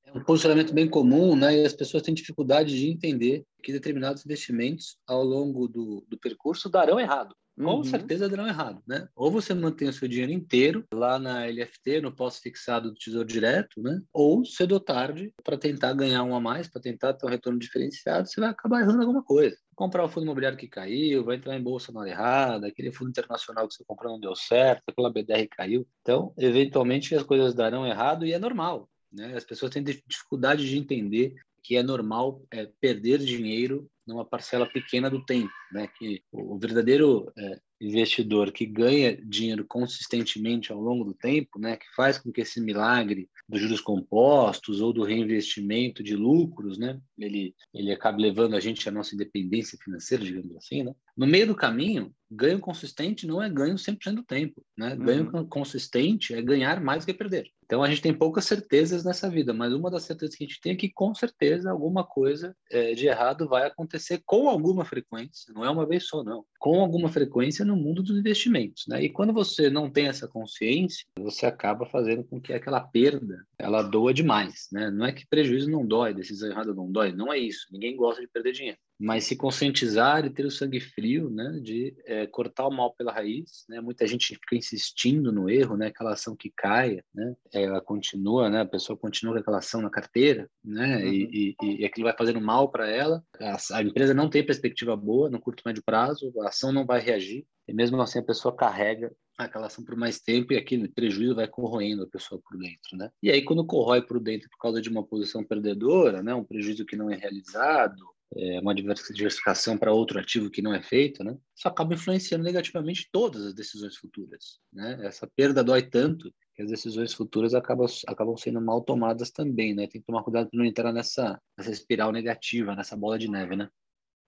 É 0.06 0.12
um 0.12 0.24
posicionamento 0.24 0.72
bem 0.72 0.88
comum, 0.88 1.36
né? 1.36 1.54
E 1.54 1.66
as 1.66 1.74
pessoas 1.74 2.02
têm 2.02 2.14
dificuldade 2.14 2.74
de 2.74 2.88
entender 2.88 3.44
que 3.62 3.72
determinados 3.72 4.24
investimentos, 4.24 4.98
ao 5.06 5.22
longo 5.22 5.68
do, 5.68 6.04
do 6.08 6.18
percurso, 6.18 6.70
darão 6.70 6.98
errado 6.98 7.34
com 7.56 7.76
uhum. 7.76 7.84
certeza 7.84 8.28
darão 8.28 8.46
errado, 8.46 8.82
né? 8.86 9.08
Ou 9.14 9.30
você 9.30 9.54
mantém 9.54 9.88
o 9.88 9.92
seu 9.92 10.06
dinheiro 10.06 10.32
inteiro 10.32 10.84
lá 10.92 11.18
na 11.18 11.46
LFT, 11.46 12.02
no 12.02 12.14
pós-fixado 12.14 12.90
do 12.90 12.96
Tesouro 12.96 13.26
Direto, 13.26 13.82
né? 13.82 14.00
Ou 14.12 14.44
cedo 14.44 14.72
ou 14.72 14.80
tarde, 14.80 15.32
para 15.42 15.56
tentar 15.56 15.94
ganhar 15.94 16.22
um 16.22 16.34
a 16.34 16.40
mais, 16.40 16.68
para 16.68 16.82
tentar 16.82 17.14
ter 17.14 17.26
um 17.26 17.30
retorno 17.30 17.58
diferenciado, 17.58 18.28
você 18.28 18.40
vai 18.40 18.50
acabar 18.50 18.80
errando 18.80 19.00
alguma 19.00 19.22
coisa. 19.22 19.56
Comprar 19.74 20.04
o 20.04 20.08
fundo 20.08 20.24
imobiliário 20.24 20.58
que 20.58 20.68
caiu, 20.68 21.24
vai 21.24 21.36
entrar 21.36 21.56
em 21.56 21.62
bolsa 21.62 21.90
na 21.92 22.00
hora 22.00 22.10
errada, 22.10 22.66
aquele 22.66 22.92
fundo 22.92 23.10
internacional 23.10 23.66
que 23.66 23.74
você 23.74 23.84
comprou 23.84 24.12
não 24.12 24.20
deu 24.20 24.34
certo, 24.36 24.82
aquela 24.88 25.10
BDR 25.10 25.48
caiu. 25.50 25.86
Então, 26.02 26.34
eventualmente 26.36 27.14
as 27.14 27.22
coisas 27.22 27.54
darão 27.54 27.86
errado 27.86 28.26
e 28.26 28.32
é 28.32 28.38
normal. 28.38 28.88
Né? 29.12 29.34
As 29.34 29.44
pessoas 29.44 29.70
têm 29.70 29.82
dificuldade 29.82 30.68
de 30.68 30.76
entender 30.76 31.34
que 31.62 31.76
é 31.76 31.82
normal 31.82 32.42
é, 32.50 32.68
perder 32.80 33.18
dinheiro 33.18 33.90
numa 34.06 34.24
parcela 34.24 34.66
pequena 34.66 35.10
do 35.10 35.24
tempo, 35.24 35.52
né? 35.72 35.88
Que 35.88 36.22
o 36.30 36.58
verdadeiro 36.58 37.32
é, 37.36 37.60
investidor 37.80 38.52
que 38.52 38.66
ganha 38.66 39.16
dinheiro 39.16 39.64
consistentemente 39.66 40.72
ao 40.72 40.80
longo 40.80 41.04
do 41.04 41.14
tempo, 41.14 41.58
né, 41.58 41.76
que 41.76 41.86
faz 41.94 42.18
com 42.18 42.32
que 42.32 42.40
esse 42.40 42.60
milagre 42.60 43.28
dos 43.48 43.60
juros 43.60 43.80
compostos 43.80 44.80
ou 44.80 44.92
do 44.92 45.04
reinvestimento 45.04 46.02
de 46.02 46.16
lucros, 46.16 46.78
né, 46.78 47.00
ele 47.18 47.54
ele 47.74 47.92
acabe 47.92 48.22
levando 48.22 48.54
a 48.54 48.60
gente 48.60 48.88
à 48.88 48.92
nossa 48.92 49.14
independência 49.14 49.78
financeira, 49.82 50.24
digamos 50.24 50.56
assim, 50.56 50.82
né? 50.82 50.94
No 51.16 51.26
meio 51.26 51.46
do 51.46 51.54
caminho, 51.54 52.12
ganho 52.30 52.58
consistente 52.58 53.26
não 53.26 53.42
é 53.42 53.48
ganho 53.48 53.76
100% 53.76 54.14
do 54.14 54.22
tempo, 54.22 54.62
né? 54.76 54.96
Ganho 54.96 55.30
uhum. 55.32 55.46
consistente 55.46 56.34
é 56.34 56.42
ganhar 56.42 56.80
mais 56.80 57.04
que 57.04 57.14
perder. 57.14 57.50
Então 57.64 57.82
a 57.82 57.88
gente 57.88 58.02
tem 58.02 58.14
poucas 58.14 58.44
certezas 58.44 59.04
nessa 59.04 59.28
vida, 59.28 59.52
mas 59.52 59.72
uma 59.72 59.90
das 59.90 60.04
certezas 60.04 60.34
que 60.34 60.44
a 60.44 60.46
gente 60.46 60.60
tem 60.60 60.72
é 60.72 60.76
que 60.76 60.90
com 60.90 61.14
certeza 61.14 61.70
alguma 61.70 62.04
coisa 62.04 62.54
é, 62.70 62.94
de 62.94 63.06
errado 63.06 63.48
vai 63.48 63.66
acontecer 63.66 64.22
com 64.24 64.48
alguma 64.48 64.84
frequência, 64.84 65.52
não 65.52 65.64
é 65.64 65.70
uma 65.70 65.86
vez 65.86 66.06
só 66.06 66.22
não, 66.22 66.44
com 66.58 66.80
alguma 66.80 67.08
frequência 67.08 67.64
no 67.64 67.76
mundo 67.76 68.02
dos 68.02 68.18
investimentos, 68.18 68.84
né? 68.88 69.02
E 69.02 69.08
quando 69.08 69.32
você 69.32 69.70
não 69.70 69.90
tem 69.90 70.08
essa 70.08 70.28
consciência, 70.28 71.06
você 71.18 71.46
acaba 71.46 71.86
fazendo 71.86 72.24
com 72.24 72.40
que 72.40 72.52
aquela 72.52 72.80
perda 72.80 73.46
ela 73.58 73.82
doa 73.82 74.12
demais, 74.12 74.68
né? 74.72 74.90
Não 74.90 75.06
é 75.06 75.12
que 75.12 75.26
prejuízo 75.26 75.70
não 75.70 75.86
dói, 75.86 76.14
decisão 76.14 76.50
errada 76.50 76.74
não 76.74 76.90
dói, 76.90 77.12
não 77.12 77.32
é 77.32 77.38
isso. 77.38 77.66
Ninguém 77.70 77.96
gosta 77.96 78.20
de 78.20 78.28
perder 78.28 78.52
dinheiro. 78.52 78.78
Mas 78.98 79.24
se 79.24 79.36
conscientizar 79.36 80.24
e 80.24 80.30
ter 80.30 80.46
o 80.46 80.50
sangue 80.50 80.80
frio, 80.80 81.28
né, 81.30 81.60
de 81.62 81.94
é, 82.04 82.26
cortar 82.26 82.66
o 82.66 82.70
mal 82.70 82.94
pela 82.94 83.12
raiz, 83.12 83.64
né? 83.68 83.80
Muita 83.80 84.06
gente 84.06 84.34
fica 84.34 84.56
insistindo 84.56 85.30
no 85.30 85.50
erro, 85.50 85.76
né, 85.76 85.88
aquela 85.88 86.12
ação 86.12 86.34
que 86.34 86.50
caia, 86.54 87.04
né, 87.14 87.34
ela 87.52 87.80
continua, 87.80 88.48
né, 88.48 88.62
a 88.62 88.66
pessoa 88.66 88.96
continua 88.96 89.34
com 89.34 89.40
aquela 89.40 89.58
ação 89.58 89.82
na 89.82 89.90
carteira, 89.90 90.48
né, 90.64 90.96
uhum. 90.96 91.12
e, 91.12 91.56
e, 91.62 91.80
e 91.80 91.84
aquilo 91.84 92.06
vai 92.06 92.16
fazendo 92.16 92.40
mal 92.40 92.70
para 92.70 92.88
ela. 92.88 93.22
A, 93.40 93.78
a, 93.78 93.82
empresa 93.82 94.14
não 94.14 94.30
tem 94.30 94.44
perspectiva 94.44 94.96
boa 94.96 95.28
no 95.28 95.40
curto 95.40 95.62
médio 95.66 95.82
prazo, 95.84 96.32
a 96.40 96.48
ação 96.48 96.72
não 96.72 96.86
vai 96.86 97.00
reagir 97.00 97.46
e 97.68 97.72
mesmo 97.72 98.00
assim 98.00 98.18
a 98.18 98.24
pessoa 98.24 98.54
carrega 98.54 99.12
aquela 99.36 99.66
ação 99.66 99.84
por 99.84 99.96
mais 99.96 100.18
tempo 100.18 100.52
e 100.52 100.56
aquele 100.56 100.88
prejuízo 100.88 101.34
vai 101.34 101.46
corroendo 101.46 102.04
a 102.04 102.08
pessoa 102.08 102.40
por 102.42 102.56
dentro, 102.58 102.96
né? 102.96 103.10
E 103.22 103.30
aí 103.30 103.44
quando 103.44 103.66
corrói 103.66 104.00
por 104.00 104.18
dentro 104.18 104.48
por 104.48 104.58
causa 104.58 104.80
de 104.80 104.88
uma 104.88 105.04
posição 105.04 105.44
perdedora, 105.44 106.22
né, 106.22 106.34
um 106.34 106.44
prejuízo 106.44 106.86
que 106.86 106.96
não 106.96 107.10
é 107.10 107.16
realizado, 107.16 108.02
é, 108.34 108.60
uma 108.60 108.74
diversificação 108.74 109.78
para 109.78 109.92
outro 109.92 110.18
ativo 110.18 110.50
que 110.50 110.62
não 110.62 110.74
é 110.74 110.82
feito, 110.82 111.22
né? 111.22 111.36
Isso 111.56 111.68
acaba 111.68 111.94
influenciando 111.94 112.44
negativamente 112.44 113.08
todas 113.12 113.46
as 113.46 113.54
decisões 113.54 113.96
futuras, 113.96 114.58
né? 114.72 114.98
Essa 115.06 115.26
perda 115.36 115.62
dói 115.62 115.82
tanto 115.82 116.32
que 116.54 116.62
as 116.62 116.70
decisões 116.70 117.12
futuras 117.12 117.54
acabam, 117.54 117.86
acabam 118.08 118.36
sendo 118.36 118.60
mal 118.60 118.82
tomadas 118.82 119.30
também, 119.30 119.74
né? 119.74 119.86
Tem 119.86 120.00
que 120.00 120.06
tomar 120.06 120.22
cuidado 120.22 120.48
para 120.50 120.58
não 120.58 120.64
entrar 120.64 120.92
nessa, 120.92 121.40
nessa 121.56 121.70
espiral 121.70 122.10
negativa, 122.10 122.74
nessa 122.74 122.96
bola 122.96 123.18
de 123.18 123.30
neve, 123.30 123.56
né? 123.56 123.68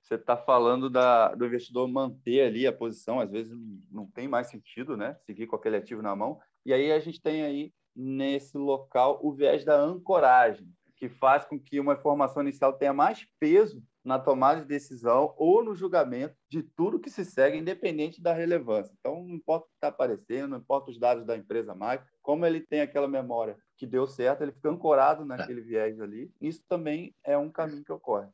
Você 0.03 0.15
está 0.15 0.37
falando 0.37 0.89
da, 0.89 1.35
do 1.35 1.45
investidor 1.45 1.87
manter 1.87 2.41
ali 2.41 2.67
a 2.67 2.73
posição, 2.73 3.21
às 3.21 3.31
vezes 3.31 3.53
não 3.91 4.07
tem 4.07 4.27
mais 4.27 4.49
sentido, 4.49 4.97
né? 4.97 5.15
Seguir 5.27 5.47
com 5.47 5.57
aquele 5.57 5.77
ativo 5.77 6.01
na 6.01 6.17
mão. 6.17 6.39
E 6.65 6.73
aí 6.73 6.91
a 6.93 7.01
gente 7.01 7.21
tem 7.21 7.43
aí 7.43 7.73
nesse 7.95 8.57
local 8.57 9.21
o 9.23 9.33
viés 9.33 9.65
da 9.65 9.79
ancoragem, 9.79 10.73
que 10.99 11.09
faz 11.09 11.45
com 11.45 11.59
que 11.59 11.79
uma 11.79 11.95
informação 11.95 12.43
inicial 12.43 12.73
tenha 12.73 12.93
mais 12.93 13.27
peso 13.39 13.83
na 14.05 14.19
tomada 14.19 14.61
de 14.61 14.67
decisão 14.67 15.35
ou 15.37 15.63
no 15.63 15.75
julgamento 15.75 16.35
de 16.51 16.63
tudo 16.63 16.99
que 16.99 17.11
se 17.11 17.25
segue, 17.25 17.59
independente 17.59 18.21
da 18.21 18.33
relevância. 18.33 18.93
Então, 18.99 19.23
não 19.23 19.35
importa 19.35 19.67
o 19.67 19.69
que 19.69 19.75
está 19.77 19.89
aparecendo, 19.89 20.51
não 20.51 20.59
importa 20.59 20.91
os 20.91 20.99
dados 20.99 21.25
da 21.25 21.37
empresa 21.37 21.75
mais, 21.75 22.01
como 22.23 22.45
ele 22.45 22.61
tem 22.61 22.81
aquela 22.81 23.07
memória 23.07 23.57
que 23.77 23.87
deu 23.87 24.07
certo, 24.07 24.43
ele 24.43 24.53
fica 24.53 24.71
ancorado 24.71 25.25
naquele 25.25 25.61
viés 25.61 26.01
ali. 26.01 26.33
Isso 26.41 26.63
também 26.69 27.15
é 27.23 27.37
um 27.39 27.51
caminho 27.51 27.85
que 27.85 27.93
ocorre. 27.93 28.29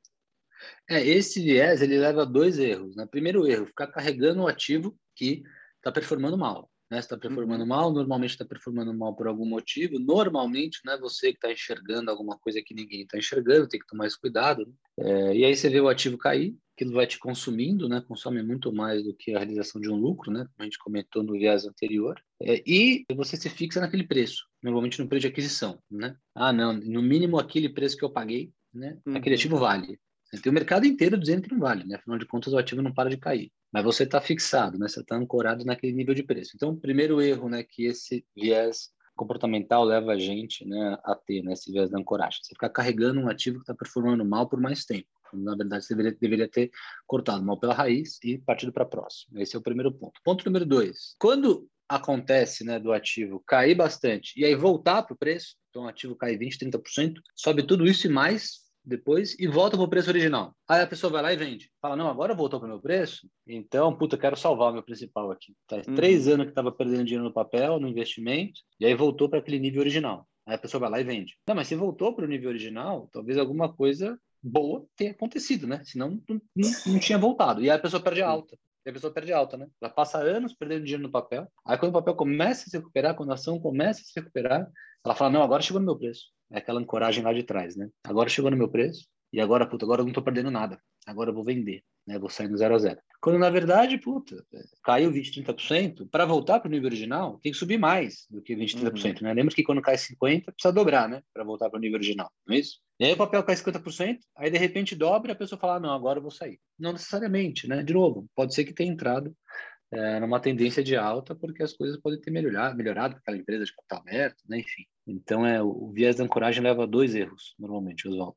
É, 0.88 1.04
esse 1.04 1.42
viés 1.42 1.82
ele 1.82 1.98
leva 1.98 2.22
a 2.22 2.26
dois 2.26 2.58
erros. 2.58 2.96
Né? 2.96 3.06
Primeiro 3.10 3.46
erro, 3.46 3.66
ficar 3.66 3.88
carregando 3.88 4.42
o 4.42 4.48
ativo 4.48 4.96
que 5.14 5.42
está 5.78 5.92
performando 5.92 6.38
mal 6.38 6.70
né? 6.90 6.98
está 6.98 7.16
performando 7.16 7.62
uhum. 7.62 7.68
mal, 7.68 7.92
normalmente 7.92 8.30
está 8.30 8.44
performando 8.44 8.94
mal 8.94 9.14
por 9.14 9.26
algum 9.26 9.46
motivo. 9.46 9.98
Normalmente, 9.98 10.80
não 10.84 10.94
é 10.94 10.98
você 10.98 11.32
que 11.32 11.38
está 11.38 11.52
enxergando 11.52 12.10
alguma 12.10 12.38
coisa 12.38 12.62
que 12.64 12.74
ninguém 12.74 13.02
está 13.02 13.18
enxergando, 13.18 13.68
tem 13.68 13.80
que 13.80 13.86
tomar 13.86 14.06
esse 14.06 14.20
cuidado. 14.20 14.66
Né? 14.66 14.72
É, 14.98 15.36
e 15.36 15.44
aí 15.44 15.56
você 15.56 15.68
vê 15.68 15.80
o 15.80 15.88
ativo 15.88 16.18
cair, 16.18 16.56
aquilo 16.74 16.92
vai 16.92 17.06
te 17.06 17.18
consumindo, 17.18 17.88
né? 17.88 18.02
Consome 18.06 18.42
muito 18.42 18.72
mais 18.72 19.02
do 19.02 19.14
que 19.14 19.34
a 19.34 19.38
realização 19.38 19.80
de 19.80 19.90
um 19.90 19.96
lucro, 19.96 20.30
né? 20.30 20.40
Como 20.40 20.52
a 20.58 20.64
gente 20.64 20.78
comentou 20.78 21.22
no 21.22 21.32
viés 21.32 21.64
anterior. 21.64 22.20
É, 22.42 22.62
e 22.66 23.04
você 23.14 23.36
se 23.36 23.48
fixa 23.48 23.80
naquele 23.80 24.04
preço, 24.04 24.44
normalmente 24.62 25.00
no 25.00 25.08
preço 25.08 25.22
de 25.22 25.28
aquisição, 25.28 25.78
né? 25.90 26.16
Ah, 26.34 26.52
não, 26.52 26.72
no 26.72 27.02
mínimo 27.02 27.38
aquele 27.38 27.68
preço 27.68 27.96
que 27.96 28.04
eu 28.04 28.10
paguei, 28.10 28.52
né? 28.72 28.98
Uhum. 29.06 29.16
Aquele 29.16 29.36
ativo 29.36 29.56
vale. 29.56 29.98
Tem 30.40 30.50
o 30.50 30.54
mercado 30.54 30.86
inteiro 30.86 31.18
dizendo 31.18 31.42
que 31.42 31.52
não 31.52 31.60
vale, 31.60 31.84
né? 31.84 31.96
Afinal 31.96 32.18
de 32.18 32.26
contas, 32.26 32.52
o 32.52 32.58
ativo 32.58 32.82
não 32.82 32.92
para 32.92 33.10
de 33.10 33.16
cair 33.16 33.50
mas 33.74 33.82
você 33.82 34.04
está 34.04 34.20
fixado, 34.20 34.78
né? 34.78 34.86
Você 34.86 35.00
está 35.00 35.16
ancorado 35.16 35.64
naquele 35.64 35.92
nível 35.92 36.14
de 36.14 36.22
preço. 36.22 36.52
Então, 36.54 36.70
o 36.70 36.76
primeiro 36.76 37.20
erro, 37.20 37.48
né, 37.48 37.64
que 37.64 37.86
esse 37.86 38.24
viés 38.32 38.90
comportamental 39.16 39.82
leva 39.82 40.12
a 40.12 40.18
gente, 40.18 40.64
né, 40.64 40.96
a 41.02 41.16
ter, 41.16 41.42
né, 41.42 41.54
esse 41.54 41.72
viés 41.72 41.90
da 41.90 41.98
ancoragem. 41.98 42.38
Você 42.40 42.54
ficar 42.54 42.68
carregando 42.68 43.20
um 43.20 43.28
ativo 43.28 43.56
que 43.56 43.62
está 43.62 43.74
performando 43.74 44.24
mal 44.24 44.48
por 44.48 44.60
mais 44.60 44.84
tempo. 44.84 45.08
Na 45.32 45.56
verdade, 45.56 45.84
você 45.84 45.92
deveria, 45.96 46.16
deveria 46.20 46.48
ter 46.48 46.70
cortado 47.04 47.44
mal 47.44 47.58
pela 47.58 47.74
raiz 47.74 48.20
e 48.22 48.38
partido 48.38 48.72
para 48.72 48.84
próximo. 48.84 49.40
Esse 49.40 49.56
é 49.56 49.58
o 49.58 49.62
primeiro 49.62 49.92
ponto. 49.92 50.20
Ponto 50.24 50.44
número 50.46 50.64
dois. 50.64 51.16
Quando 51.18 51.68
acontece, 51.88 52.62
né, 52.62 52.78
do 52.78 52.92
ativo 52.92 53.42
cair 53.44 53.74
bastante 53.74 54.38
e 54.38 54.44
aí 54.44 54.54
voltar 54.54 55.02
para 55.02 55.14
o 55.14 55.18
preço, 55.18 55.56
então 55.70 55.82
o 55.82 55.88
ativo 55.88 56.14
cai 56.14 56.36
20, 56.36 56.58
30%, 56.58 57.14
sobe 57.34 57.66
tudo 57.66 57.88
isso 57.88 58.06
e 58.06 58.10
mais, 58.10 58.63
depois 58.84 59.36
e 59.38 59.46
volta 59.46 59.76
para 59.76 59.84
o 59.84 59.88
preço 59.88 60.10
original. 60.10 60.54
Aí 60.68 60.82
a 60.82 60.86
pessoa 60.86 61.12
vai 61.12 61.22
lá 61.22 61.32
e 61.32 61.36
vende. 61.36 61.70
Fala, 61.80 61.96
não, 61.96 62.08
agora 62.08 62.34
voltou 62.34 62.60
para 62.60 62.66
o 62.66 62.70
meu 62.70 62.80
preço, 62.80 63.28
então, 63.46 63.96
puta, 63.96 64.18
quero 64.18 64.36
salvar 64.36 64.70
o 64.70 64.74
meu 64.74 64.82
principal 64.82 65.30
aqui. 65.30 65.54
Tá 65.66 65.76
uhum. 65.76 65.94
três 65.94 66.28
anos 66.28 66.46
que 66.46 66.50
estava 66.50 66.70
perdendo 66.70 67.04
dinheiro 67.04 67.24
no 67.24 67.32
papel, 67.32 67.80
no 67.80 67.88
investimento, 67.88 68.60
e 68.78 68.86
aí 68.86 68.94
voltou 68.94 69.28
para 69.28 69.38
aquele 69.38 69.58
nível 69.58 69.80
original. 69.80 70.28
Aí 70.46 70.54
a 70.54 70.58
pessoa 70.58 70.80
vai 70.80 70.90
lá 70.90 71.00
e 71.00 71.04
vende. 71.04 71.36
Não, 71.46 71.54
mas 71.54 71.68
se 71.68 71.74
voltou 71.74 72.14
para 72.14 72.24
o 72.24 72.28
nível 72.28 72.50
original, 72.50 73.08
talvez 73.12 73.38
alguma 73.38 73.72
coisa 73.72 74.18
boa 74.42 74.86
tenha 74.94 75.12
acontecido, 75.12 75.66
né? 75.66 75.80
Senão 75.84 76.20
não, 76.28 76.40
não, 76.54 76.70
não 76.86 76.98
tinha 76.98 77.16
voltado. 77.16 77.62
E 77.62 77.70
aí 77.70 77.76
a 77.76 77.80
pessoa 77.80 78.02
perde 78.02 78.22
a 78.22 78.28
alta. 78.28 78.58
E 78.84 78.90
a 78.90 78.92
pessoa 78.92 79.12
perde 79.12 79.32
alta, 79.32 79.56
né? 79.56 79.66
Ela 79.80 79.90
passa 79.90 80.18
anos 80.18 80.52
perdendo 80.52 80.84
dinheiro 80.84 81.02
no 81.02 81.10
papel. 81.10 81.48
Aí 81.66 81.78
quando 81.78 81.90
o 81.90 81.94
papel 81.94 82.14
começa 82.14 82.64
a 82.66 82.70
se 82.70 82.76
recuperar, 82.76 83.14
quando 83.14 83.30
a 83.30 83.34
ação 83.34 83.58
começa 83.58 84.02
a 84.02 84.04
se 84.04 84.12
recuperar, 84.14 84.70
ela 85.04 85.14
fala, 85.14 85.30
não, 85.30 85.42
agora 85.42 85.62
chegou 85.62 85.80
no 85.80 85.86
meu 85.86 85.96
preço. 85.96 86.26
É 86.50 86.58
aquela 86.58 86.80
ancoragem 86.80 87.22
lá 87.22 87.32
de 87.32 87.42
trás, 87.42 87.76
né? 87.76 87.88
Agora 88.04 88.28
chegou 88.28 88.50
no 88.50 88.56
meu 88.56 88.68
preço 88.68 89.06
e 89.32 89.40
agora, 89.40 89.66
puta, 89.66 89.84
agora 89.84 90.00
eu 90.00 90.06
não 90.06 90.12
tô 90.12 90.22
perdendo 90.22 90.50
nada. 90.50 90.80
Agora 91.06 91.30
eu 91.30 91.34
vou 91.34 91.44
vender, 91.44 91.82
né? 92.06 92.18
Vou 92.18 92.30
sair 92.30 92.48
no 92.48 92.56
zero 92.56 92.74
a 92.74 92.78
zero. 92.78 92.98
Quando 93.20 93.38
na 93.38 93.50
verdade, 93.50 93.98
puta, 93.98 94.44
caiu 94.82 95.10
20, 95.10 95.42
30%, 95.42 96.08
para 96.10 96.24
voltar 96.24 96.60
para 96.60 96.68
o 96.68 96.70
nível 96.70 96.86
original, 96.86 97.38
tem 97.42 97.52
que 97.52 97.58
subir 97.58 97.78
mais 97.78 98.26
do 98.30 98.40
que 98.40 98.54
20, 98.54 98.78
30%, 98.78 99.16
uhum. 99.16 99.26
né? 99.26 99.34
Lembra 99.34 99.54
que 99.54 99.62
quando 99.62 99.82
cai 99.82 99.98
50, 99.98 100.52
precisa 100.52 100.72
dobrar, 100.72 101.08
né? 101.08 101.22
Para 101.32 101.44
voltar 101.44 101.68
para 101.68 101.78
o 101.78 101.80
nível 101.80 101.96
original, 101.96 102.30
não 102.46 102.54
é 102.54 102.58
isso? 102.58 102.78
E 103.00 103.04
aí 103.04 103.12
o 103.12 103.16
papel 103.16 103.42
cai 103.42 103.56
50%, 103.56 104.18
aí 104.36 104.50
de 104.50 104.58
repente 104.58 104.94
dobra 104.94 105.32
e 105.32 105.34
a 105.34 105.36
pessoa 105.36 105.58
fala, 105.58 105.76
ah, 105.76 105.80
não, 105.80 105.92
agora 105.92 106.18
eu 106.18 106.22
vou 106.22 106.30
sair. 106.30 106.60
Não 106.78 106.92
necessariamente, 106.92 107.66
né? 107.66 107.82
De 107.82 107.92
novo, 107.92 108.26
pode 108.36 108.54
ser 108.54 108.64
que 108.64 108.72
tenha 108.72 108.92
entrado 108.92 109.34
é, 109.94 110.20
numa 110.20 110.40
tendência 110.40 110.82
de 110.82 110.96
alta, 110.96 111.34
porque 111.34 111.62
as 111.62 111.72
coisas 111.72 111.98
podem 111.98 112.20
ter 112.20 112.30
melhorado, 112.30 112.76
melhorado 112.76 113.16
aquela 113.16 113.36
empresa 113.36 113.64
de 113.64 113.74
capital 113.74 114.00
aberto, 114.00 114.42
né? 114.48 114.58
enfim. 114.58 114.84
Então, 115.06 115.46
é, 115.46 115.62
o 115.62 115.90
viés 115.92 116.16
da 116.16 116.24
ancoragem 116.24 116.62
leva 116.62 116.84
a 116.84 116.86
dois 116.86 117.14
erros, 117.14 117.54
normalmente, 117.58 118.08
Oswaldo. 118.08 118.36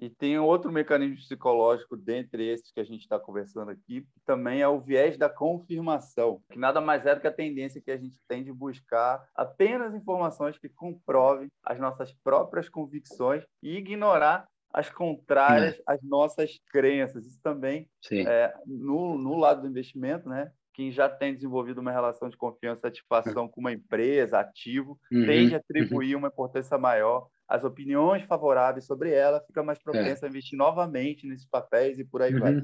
E 0.00 0.08
tem 0.08 0.38
outro 0.38 0.70
mecanismo 0.70 1.16
psicológico 1.16 1.96
dentre 1.96 2.46
esses 2.46 2.70
que 2.70 2.78
a 2.78 2.84
gente 2.84 3.00
está 3.00 3.18
conversando 3.18 3.72
aqui, 3.72 4.02
que 4.02 4.20
também 4.24 4.60
é 4.60 4.68
o 4.68 4.80
viés 4.80 5.18
da 5.18 5.28
confirmação, 5.28 6.40
que 6.52 6.58
nada 6.58 6.80
mais 6.80 7.04
é 7.04 7.16
do 7.16 7.20
que 7.20 7.26
a 7.26 7.32
tendência 7.32 7.80
que 7.80 7.90
a 7.90 7.96
gente 7.96 8.16
tem 8.28 8.44
de 8.44 8.52
buscar 8.52 9.26
apenas 9.34 9.92
informações 9.92 10.56
que 10.56 10.68
comprovem 10.68 11.48
as 11.64 11.80
nossas 11.80 12.14
próprias 12.22 12.68
convicções 12.68 13.42
e 13.60 13.76
ignorar 13.76 14.46
as 14.72 14.88
contrárias 14.88 15.76
é. 15.76 15.82
às 15.84 16.00
nossas 16.02 16.60
crenças. 16.70 17.26
Isso 17.26 17.40
também, 17.42 17.88
é, 18.12 18.54
no, 18.66 19.18
no 19.18 19.36
lado 19.36 19.62
do 19.62 19.68
investimento, 19.68 20.28
né, 20.28 20.52
quem 20.78 20.92
já 20.92 21.08
tem 21.08 21.34
desenvolvido 21.34 21.80
uma 21.80 21.90
relação 21.90 22.28
de 22.28 22.36
confiança 22.36 22.78
e 22.78 22.82
satisfação 22.82 23.48
com 23.48 23.60
uma 23.60 23.72
empresa, 23.72 24.38
ativo, 24.38 24.96
uhum, 25.10 25.26
tende 25.26 25.52
a 25.52 25.56
uhum. 25.56 25.62
atribuir 25.64 26.14
uhum. 26.14 26.20
uma 26.20 26.28
importância 26.28 26.78
maior 26.78 27.26
às 27.48 27.64
opiniões 27.64 28.22
favoráveis 28.22 28.84
sobre 28.84 29.10
ela, 29.10 29.42
fica 29.44 29.60
mais 29.60 29.82
propensa 29.82 30.24
é. 30.24 30.28
a 30.28 30.30
investir 30.30 30.56
novamente 30.56 31.26
nesses 31.26 31.48
papéis 31.48 31.98
e 31.98 32.04
por 32.04 32.22
aí 32.22 32.32
uhum. 32.32 32.38
vai. 32.38 32.62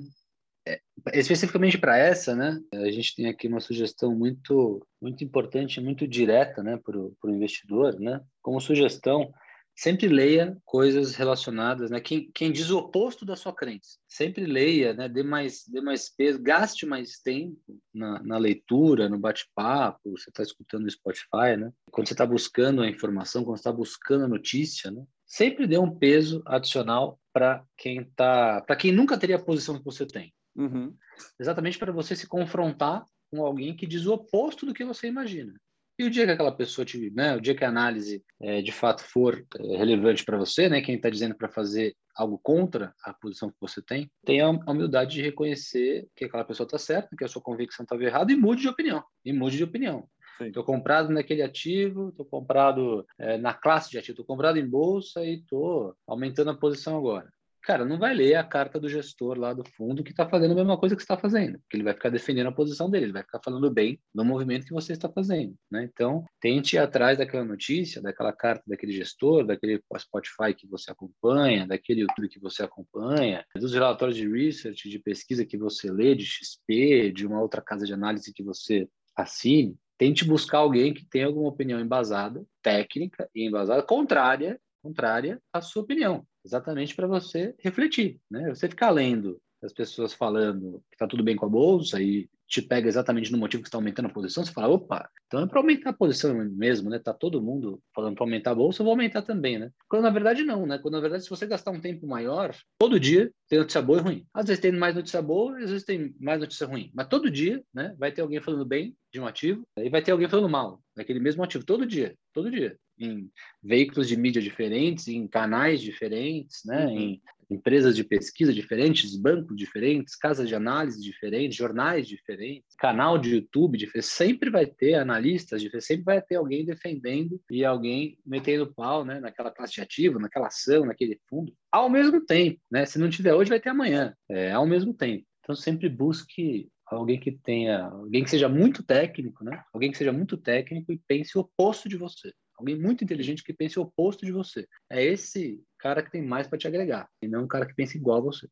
É, 0.64 0.80
especificamente 1.12 1.76
para 1.76 1.99
essa, 1.99 2.37
né, 2.37 2.61
a 2.73 2.88
gente 2.92 3.16
tem 3.16 3.26
aqui 3.26 3.49
uma 3.49 3.59
sugestão 3.59 4.14
muito 4.14 4.87
muito 5.02 5.25
importante, 5.25 5.80
muito 5.80 6.06
direta, 6.06 6.62
né, 6.62 6.78
para 6.85 6.97
o 6.97 7.30
investidor, 7.30 7.99
né, 7.99 8.21
como 8.40 8.61
sugestão 8.61 9.35
sempre 9.75 10.09
leia 10.09 10.57
coisas 10.64 11.14
relacionadas, 11.14 11.90
né? 11.90 12.00
Quem, 12.00 12.31
quem 12.33 12.52
diz 12.52 12.71
o 12.71 12.78
oposto 12.78 13.25
da 13.25 13.37
sua 13.37 13.52
crença, 13.52 13.99
sempre 14.09 14.47
leia, 14.47 14.95
né? 14.95 15.09
Dê 15.09 15.23
mais, 15.23 15.64
dê 15.66 15.81
mais 15.81 16.09
peso, 16.09 16.40
gaste 16.40 16.87
mais 16.87 17.19
tempo 17.19 17.59
na, 17.93 18.23
na 18.23 18.38
leitura, 18.38 19.09
no 19.09 19.19
bate-papo. 19.19 20.12
Você 20.12 20.31
está 20.31 20.43
escutando 20.43 20.85
no 20.85 20.90
Spotify, 20.90 21.57
né? 21.59 21.73
Quando 21.90 22.07
você 22.07 22.14
está 22.14 22.26
buscando 22.26 22.83
a 22.83 22.88
informação, 22.88 23.45
quando 23.45 23.57
está 23.57 23.73
buscando 23.73 24.25
a 24.25 24.28
notícia, 24.28 24.90
né? 24.90 25.04
Sempre 25.26 25.66
dê 25.66 25.78
um 25.78 25.99
peso 25.99 26.43
adicional 26.47 27.19
para 27.33 27.64
quem 27.76 28.04
tá, 28.14 28.61
para 28.61 28.76
quem 28.76 28.93
nunca 28.93 29.19
teria 29.19 29.37
a 29.37 29.43
posição 29.43 29.78
que 29.78 29.85
você 29.85 30.07
tem. 30.07 30.33
Uhum. 30.54 30.95
Exatamente 31.40 31.78
para 31.78 31.93
você 31.93 32.14
se 32.14 32.28
confrontar 32.28 33.04
com 33.31 33.45
alguém 33.45 33.75
que 33.75 33.87
diz 33.87 34.07
o 34.07 34.12
oposto 34.12 34.64
do 34.64 34.73
que 34.73 34.85
você 34.85 35.09
imagina. 35.09 35.54
E 35.99 36.05
o 36.05 36.11
dia 36.11 36.27
que 36.27 36.33
aquela 36.33 36.51
pessoa 36.51 36.85
te, 36.85 37.11
né, 37.11 37.37
o 37.37 37.41
dia 37.41 37.55
que 37.55 37.65
a 37.65 37.69
análise 37.69 38.25
é, 38.41 38.61
de 38.61 38.73
fato 38.73 39.03
for 39.05 39.45
é, 39.59 39.77
relevante 39.77 40.25
para 40.25 40.37
você, 40.37 40.69
né, 40.69 40.81
quem 40.81 40.97
está 40.97 41.09
dizendo 41.09 41.37
para 41.37 41.49
fazer 41.49 41.95
algo 42.17 42.39
contra 42.43 42.93
a 43.05 43.13
posição 43.15 43.49
que 43.49 43.57
você 43.61 43.81
tem, 43.81 44.11
tenha 44.25 44.47
a 44.47 44.71
humildade 44.71 45.15
de 45.15 45.23
reconhecer 45.23 46.07
que 46.17 46.25
aquela 46.25 46.45
pessoa 46.45 46.67
está 46.67 46.79
certa, 46.79 47.17
que 47.17 47.25
a 47.25 47.29
sua 47.29 47.43
convicção 47.43 47.85
estava 47.85 48.03
errada 48.03 48.33
e 48.33 48.37
mude 48.37 48.63
de 48.63 48.69
opinião. 48.69 49.05
E 49.25 49.33
mude 49.33 49.57
de 49.57 49.65
opinião. 49.65 50.09
Estou 50.41 50.65
comprado 50.65 51.11
naquele 51.11 51.43
ativo, 51.43 52.09
estou 52.09 52.27
comprado 52.27 53.07
é, 53.19 53.39
na 53.39 53.55
classe 53.55 53.91
de 53.91 53.99
ativo, 53.99 54.13
estou 54.13 54.27
comprado 54.27 54.59
em 54.59 54.69
bolsa 54.69 55.25
e 55.25 55.37
estou 55.37 55.95
aumentando 56.07 56.51
a 56.51 56.57
posição 56.57 56.97
agora. 56.97 57.33
Cara, 57.64 57.85
não 57.85 57.99
vai 57.99 58.14
ler 58.14 58.35
a 58.35 58.44
carta 58.44 58.78
do 58.78 58.88
gestor 58.88 59.38
lá 59.38 59.54
do 59.54 59.64
fundo 59.64 60.04
que 60.04 60.11
está 60.11 60.28
fazendo 60.28 60.52
a 60.52 60.54
mesma 60.54 60.78
coisa 60.78 60.94
que 60.94 61.02
está 61.02 61.16
fazendo, 61.16 61.59
porque 61.61 61.76
ele 61.76 61.83
vai 61.83 61.94
ficar 61.94 62.11
defendendo 62.11 62.49
a 62.49 62.52
posição 62.52 62.90
dele, 62.90 63.06
ele 63.06 63.12
vai 63.12 63.23
ficar 63.23 63.40
falando 63.42 63.71
bem 63.71 63.99
do 64.14 64.25
movimento 64.25 64.66
que 64.66 64.73
você 64.73 64.92
está 64.92 65.09
fazendo, 65.09 65.54
né? 65.71 65.88
Então, 65.92 66.25
tente 66.40 66.76
ir 66.76 66.78
atrás 66.78 67.18
daquela 67.18 67.44
notícia, 67.44 68.02
daquela 68.02 68.33
carta 68.33 68.62
daquele 68.66 68.92
gestor, 68.92 69.47
daquele 69.47 69.80
Spotify 69.99 70.54
que 70.56 70.66
você 70.66 70.90
acompanha, 70.90 71.66
daquele 71.66 72.02
YouTube 72.02 72.28
que 72.28 72.38
você 72.38 72.62
acompanha, 72.62 73.44
dos 73.56 73.73
relatórios 73.73 74.16
de 74.16 74.28
research, 74.28 74.88
de 74.88 74.99
pesquisa 74.99 75.47
que 75.47 75.56
você 75.56 75.90
lê, 75.90 76.14
de 76.14 76.25
XP, 76.25 77.12
de 77.12 77.26
uma 77.26 77.40
outra 77.40 77.62
casa 77.62 77.87
de 77.87 77.94
análise 77.94 78.33
que 78.33 78.42
você 78.42 78.87
assine, 79.16 79.75
tente 79.97 80.25
buscar 80.25 80.59
alguém 80.59 80.92
que 80.92 81.06
tenha 81.06 81.26
alguma 81.26 81.49
opinião 81.49 81.80
embasada, 81.80 82.44
técnica 82.62 83.28
e 83.35 83.47
embasada, 83.47 83.83
contrária, 83.83 84.61
contrária 84.83 85.40
à 85.52 85.62
sua 85.62 85.83
opinião, 85.83 86.26
exatamente 86.45 86.95
para 86.95 87.07
você 87.07 87.55
refletir, 87.59 88.21
né? 88.31 88.49
Você 88.51 88.69
ficar 88.69 88.91
lendo 88.91 89.41
as 89.63 89.73
pessoas 89.73 90.13
falando 90.13 90.83
que 90.91 90.95
está 90.95 91.07
tudo 91.07 91.25
bem 91.25 91.37
com 91.37 91.47
a 91.47 91.49
bolsa 91.49 92.01
e 92.01 92.29
te 92.47 92.61
pega 92.61 92.87
exatamente 92.87 93.33
no 93.33 93.39
motivo 93.39 93.63
que 93.63 93.69
está 93.69 93.79
aumentando 93.79 94.07
a 94.07 94.13
posição, 94.13 94.45
você 94.45 94.53
fala, 94.53 94.69
opa, 94.69 95.09
então 95.27 95.41
é 95.41 95.47
para 95.47 95.59
aumentar 95.59 95.91
a 95.91 95.95
posição 95.95 96.35
mesmo, 96.35 96.91
né? 96.91 96.99
Tá 96.99 97.13
todo 97.13 97.43
mundo 97.43 97.81
falando 97.95 98.15
para 98.15 98.25
aumentar 98.25 98.51
a 98.51 98.55
bolsa, 98.55 98.83
eu 98.83 98.85
vou 98.85 98.93
aumentar 98.93 99.23
também, 99.23 99.59
né? 99.59 99.71
Quando 99.89 100.03
na 100.03 100.11
verdade 100.11 100.45
não, 100.45 100.67
né? 100.67 100.79
Quando 100.79 100.95
na 100.95 101.01
verdade 101.01 101.25
se 101.25 101.31
você 101.31 101.47
gastar 101.47 101.71
um 101.71 101.81
tempo 101.81 102.07
maior, 102.07 102.55
todo 102.79 103.01
dia 103.01 103.33
tem 103.49 103.59
notícia 103.59 103.81
boa 103.81 103.99
e 103.99 104.03
ruim. 104.03 104.27
Às 104.35 104.47
vezes 104.47 104.61
tem 104.61 104.73
mais 104.73 104.95
notícia 104.95 105.23
boa, 105.23 105.57
às 105.59 105.71
vezes 105.71 105.85
tem 105.85 106.15
mais 106.21 106.39
notícia 106.39 106.67
ruim, 106.67 106.91
mas 106.95 107.09
todo 107.09 107.31
dia, 107.31 107.63
né? 107.73 107.95
Vai 107.99 108.13
ter 108.13 108.21
alguém 108.21 108.41
falando 108.41 108.67
bem 108.67 108.95
de 109.13 109.19
um 109.19 109.27
ativo 109.27 109.67
e 109.79 109.89
vai 109.89 110.03
ter 110.03 110.13
alguém 110.13 110.29
falando 110.29 110.49
mal 110.49 110.81
daquele 110.95 111.21
mesmo 111.21 111.43
ativo 111.43 111.65
todo 111.65 111.87
dia, 111.87 112.15
todo 112.33 112.51
dia 112.51 112.77
em 112.99 113.31
veículos 113.63 114.09
de 114.09 114.17
mídia 114.17 114.41
diferentes, 114.41 115.09
em 115.09 115.27
canais 115.27 115.81
diferentes, 115.81 116.63
né? 116.65 116.87
Uhum. 116.87 116.99
em 116.99 117.23
empresas 117.51 117.95
de 117.95 118.05
pesquisa 118.05 118.53
diferentes, 118.53 119.17
bancos 119.17 119.57
diferentes, 119.57 120.17
casas 120.17 120.49
de 120.49 120.55
análise 120.55 121.01
diferentes, 121.01 121.57
jornais 121.57 122.07
diferentes, 122.07 122.75
canal 122.77 123.19
de 123.19 123.35
YouTube 123.35 123.79
diferente. 123.79 124.07
Sempre 124.07 124.51
vai 124.51 124.67
ter 124.67 124.95
analistas 124.95 125.61
diferentes, 125.61 125.87
sempre 125.87 126.05
vai 126.05 126.23
ter 126.23 126.37
alguém 126.37 126.65
defendendo 126.65 127.41
e 127.51 127.65
alguém 127.65 128.19
metendo 128.25 128.73
pau 128.73 129.05
né? 129.05 129.21
naquela 129.21 129.51
classe 129.51 129.75
de 129.75 129.81
ativo, 129.81 130.19
naquela 130.19 130.49
ação, 130.49 130.87
naquele 130.87 131.21
fundo, 131.29 131.53
ao 131.71 131.89
mesmo 131.89 132.25
tempo. 132.25 132.61
Né? 132.71 132.87
Se 132.87 132.99
não 132.99 133.11
tiver 133.11 133.35
hoje, 133.35 133.51
vai 133.51 133.61
ter 133.61 133.71
amanhã, 133.71 134.15
é, 134.29 134.53
ao 134.53 134.67
mesmo 134.67 134.95
tempo. 134.95 135.25
Então, 135.41 135.55
sempre 135.55 135.89
busque 135.89 136.69
alguém 136.87 137.19
que 137.19 137.33
tenha, 137.33 137.85
alguém 137.87 138.25
que 138.25 138.31
seja 138.31 138.49
muito 138.49 138.83
técnico, 138.83 139.45
né? 139.45 139.63
Alguém 139.73 139.91
que 139.91 139.99
seja 139.99 140.13
muito 140.13 140.37
técnico 140.37 140.93
e 140.93 141.01
pense 141.07 141.37
o 141.37 141.43
oposto 141.43 141.89
de 141.89 141.97
você. 141.97 142.33
Alguém 142.56 142.78
muito 142.78 143.02
inteligente 143.02 143.42
que 143.42 143.52
pense 143.52 143.78
o 143.78 143.82
oposto 143.82 144.25
de 144.25 144.32
você. 144.32 144.66
É 144.90 145.02
esse 145.02 145.62
cara 145.78 146.02
que 146.02 146.11
tem 146.11 146.23
mais 146.23 146.46
para 146.46 146.58
te 146.58 146.66
agregar, 146.66 147.08
e 147.23 147.28
não 147.28 147.44
um 147.44 147.49
cara 147.49 147.66
que 147.66 147.75
pensa 147.75 147.96
igual 147.96 148.18
a 148.18 148.23
você. 148.23 148.49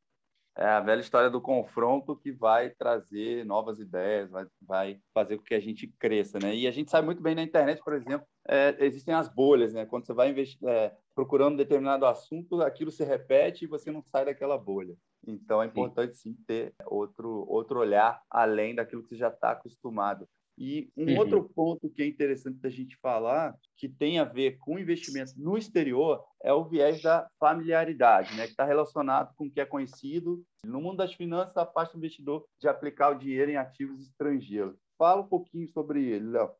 É 0.56 0.66
a 0.66 0.80
velha 0.80 1.00
história 1.00 1.30
do 1.30 1.40
confronto 1.40 2.14
que 2.14 2.30
vai 2.30 2.68
trazer 2.68 3.44
novas 3.46 3.78
ideias, 3.80 4.30
vai, 4.30 4.46
vai 4.60 5.00
fazer 5.14 5.38
com 5.38 5.44
que 5.44 5.54
a 5.54 5.60
gente 5.60 5.86
cresça, 5.98 6.38
né? 6.38 6.54
E 6.54 6.66
a 6.66 6.70
gente 6.70 6.90
sabe 6.90 7.06
muito 7.06 7.22
bem 7.22 7.34
na 7.34 7.42
internet, 7.42 7.80
por 7.82 7.94
exemplo, 7.94 8.26
é, 8.46 8.76
existem 8.80 9.14
as 9.14 9.32
bolhas, 9.32 9.72
né? 9.72 9.86
Quando 9.86 10.04
você 10.04 10.12
vai 10.12 10.34
é, 10.66 10.92
procurando 11.14 11.56
determinado 11.56 12.04
assunto, 12.04 12.60
aquilo 12.60 12.90
se 12.90 13.02
repete 13.02 13.64
e 13.64 13.68
você 13.68 13.90
não 13.90 14.02
sai 14.02 14.26
daquela 14.26 14.58
bolha. 14.58 14.94
Então 15.26 15.62
é 15.62 15.66
importante 15.66 16.16
sim, 16.16 16.34
sim 16.34 16.44
ter 16.46 16.74
outro 16.84 17.46
outro 17.48 17.78
olhar 17.78 18.20
além 18.28 18.74
daquilo 18.74 19.02
que 19.02 19.08
você 19.08 19.16
já 19.16 19.28
está 19.28 19.52
acostumado. 19.52 20.28
E 20.58 20.90
um 20.96 21.12
uhum. 21.12 21.18
outro 21.18 21.48
ponto 21.54 21.90
que 21.90 22.02
é 22.02 22.06
interessante 22.06 22.58
da 22.58 22.68
gente 22.68 22.96
falar, 22.98 23.54
que 23.76 23.88
tem 23.88 24.18
a 24.18 24.24
ver 24.24 24.58
com 24.58 24.78
investimento 24.78 25.32
no 25.36 25.56
exterior, 25.56 26.22
é 26.42 26.52
o 26.52 26.64
viés 26.64 27.02
da 27.02 27.28
familiaridade, 27.38 28.34
né? 28.36 28.44
que 28.44 28.50
está 28.50 28.64
relacionado 28.64 29.34
com 29.34 29.46
o 29.46 29.50
que 29.50 29.60
é 29.60 29.64
conhecido 29.64 30.42
no 30.64 30.80
mundo 30.80 30.98
das 30.98 31.14
finanças, 31.14 31.56
a 31.56 31.66
parte 31.66 31.92
do 31.92 31.98
investidor 31.98 32.44
de 32.60 32.68
aplicar 32.68 33.10
o 33.10 33.18
dinheiro 33.18 33.50
em 33.50 33.56
ativos 33.56 34.00
estrangeiros. 34.02 34.76
Fala 34.98 35.22
um 35.22 35.28
pouquinho 35.28 35.68
sobre 35.68 36.04
ele, 36.04 36.30
Léo. 36.30 36.50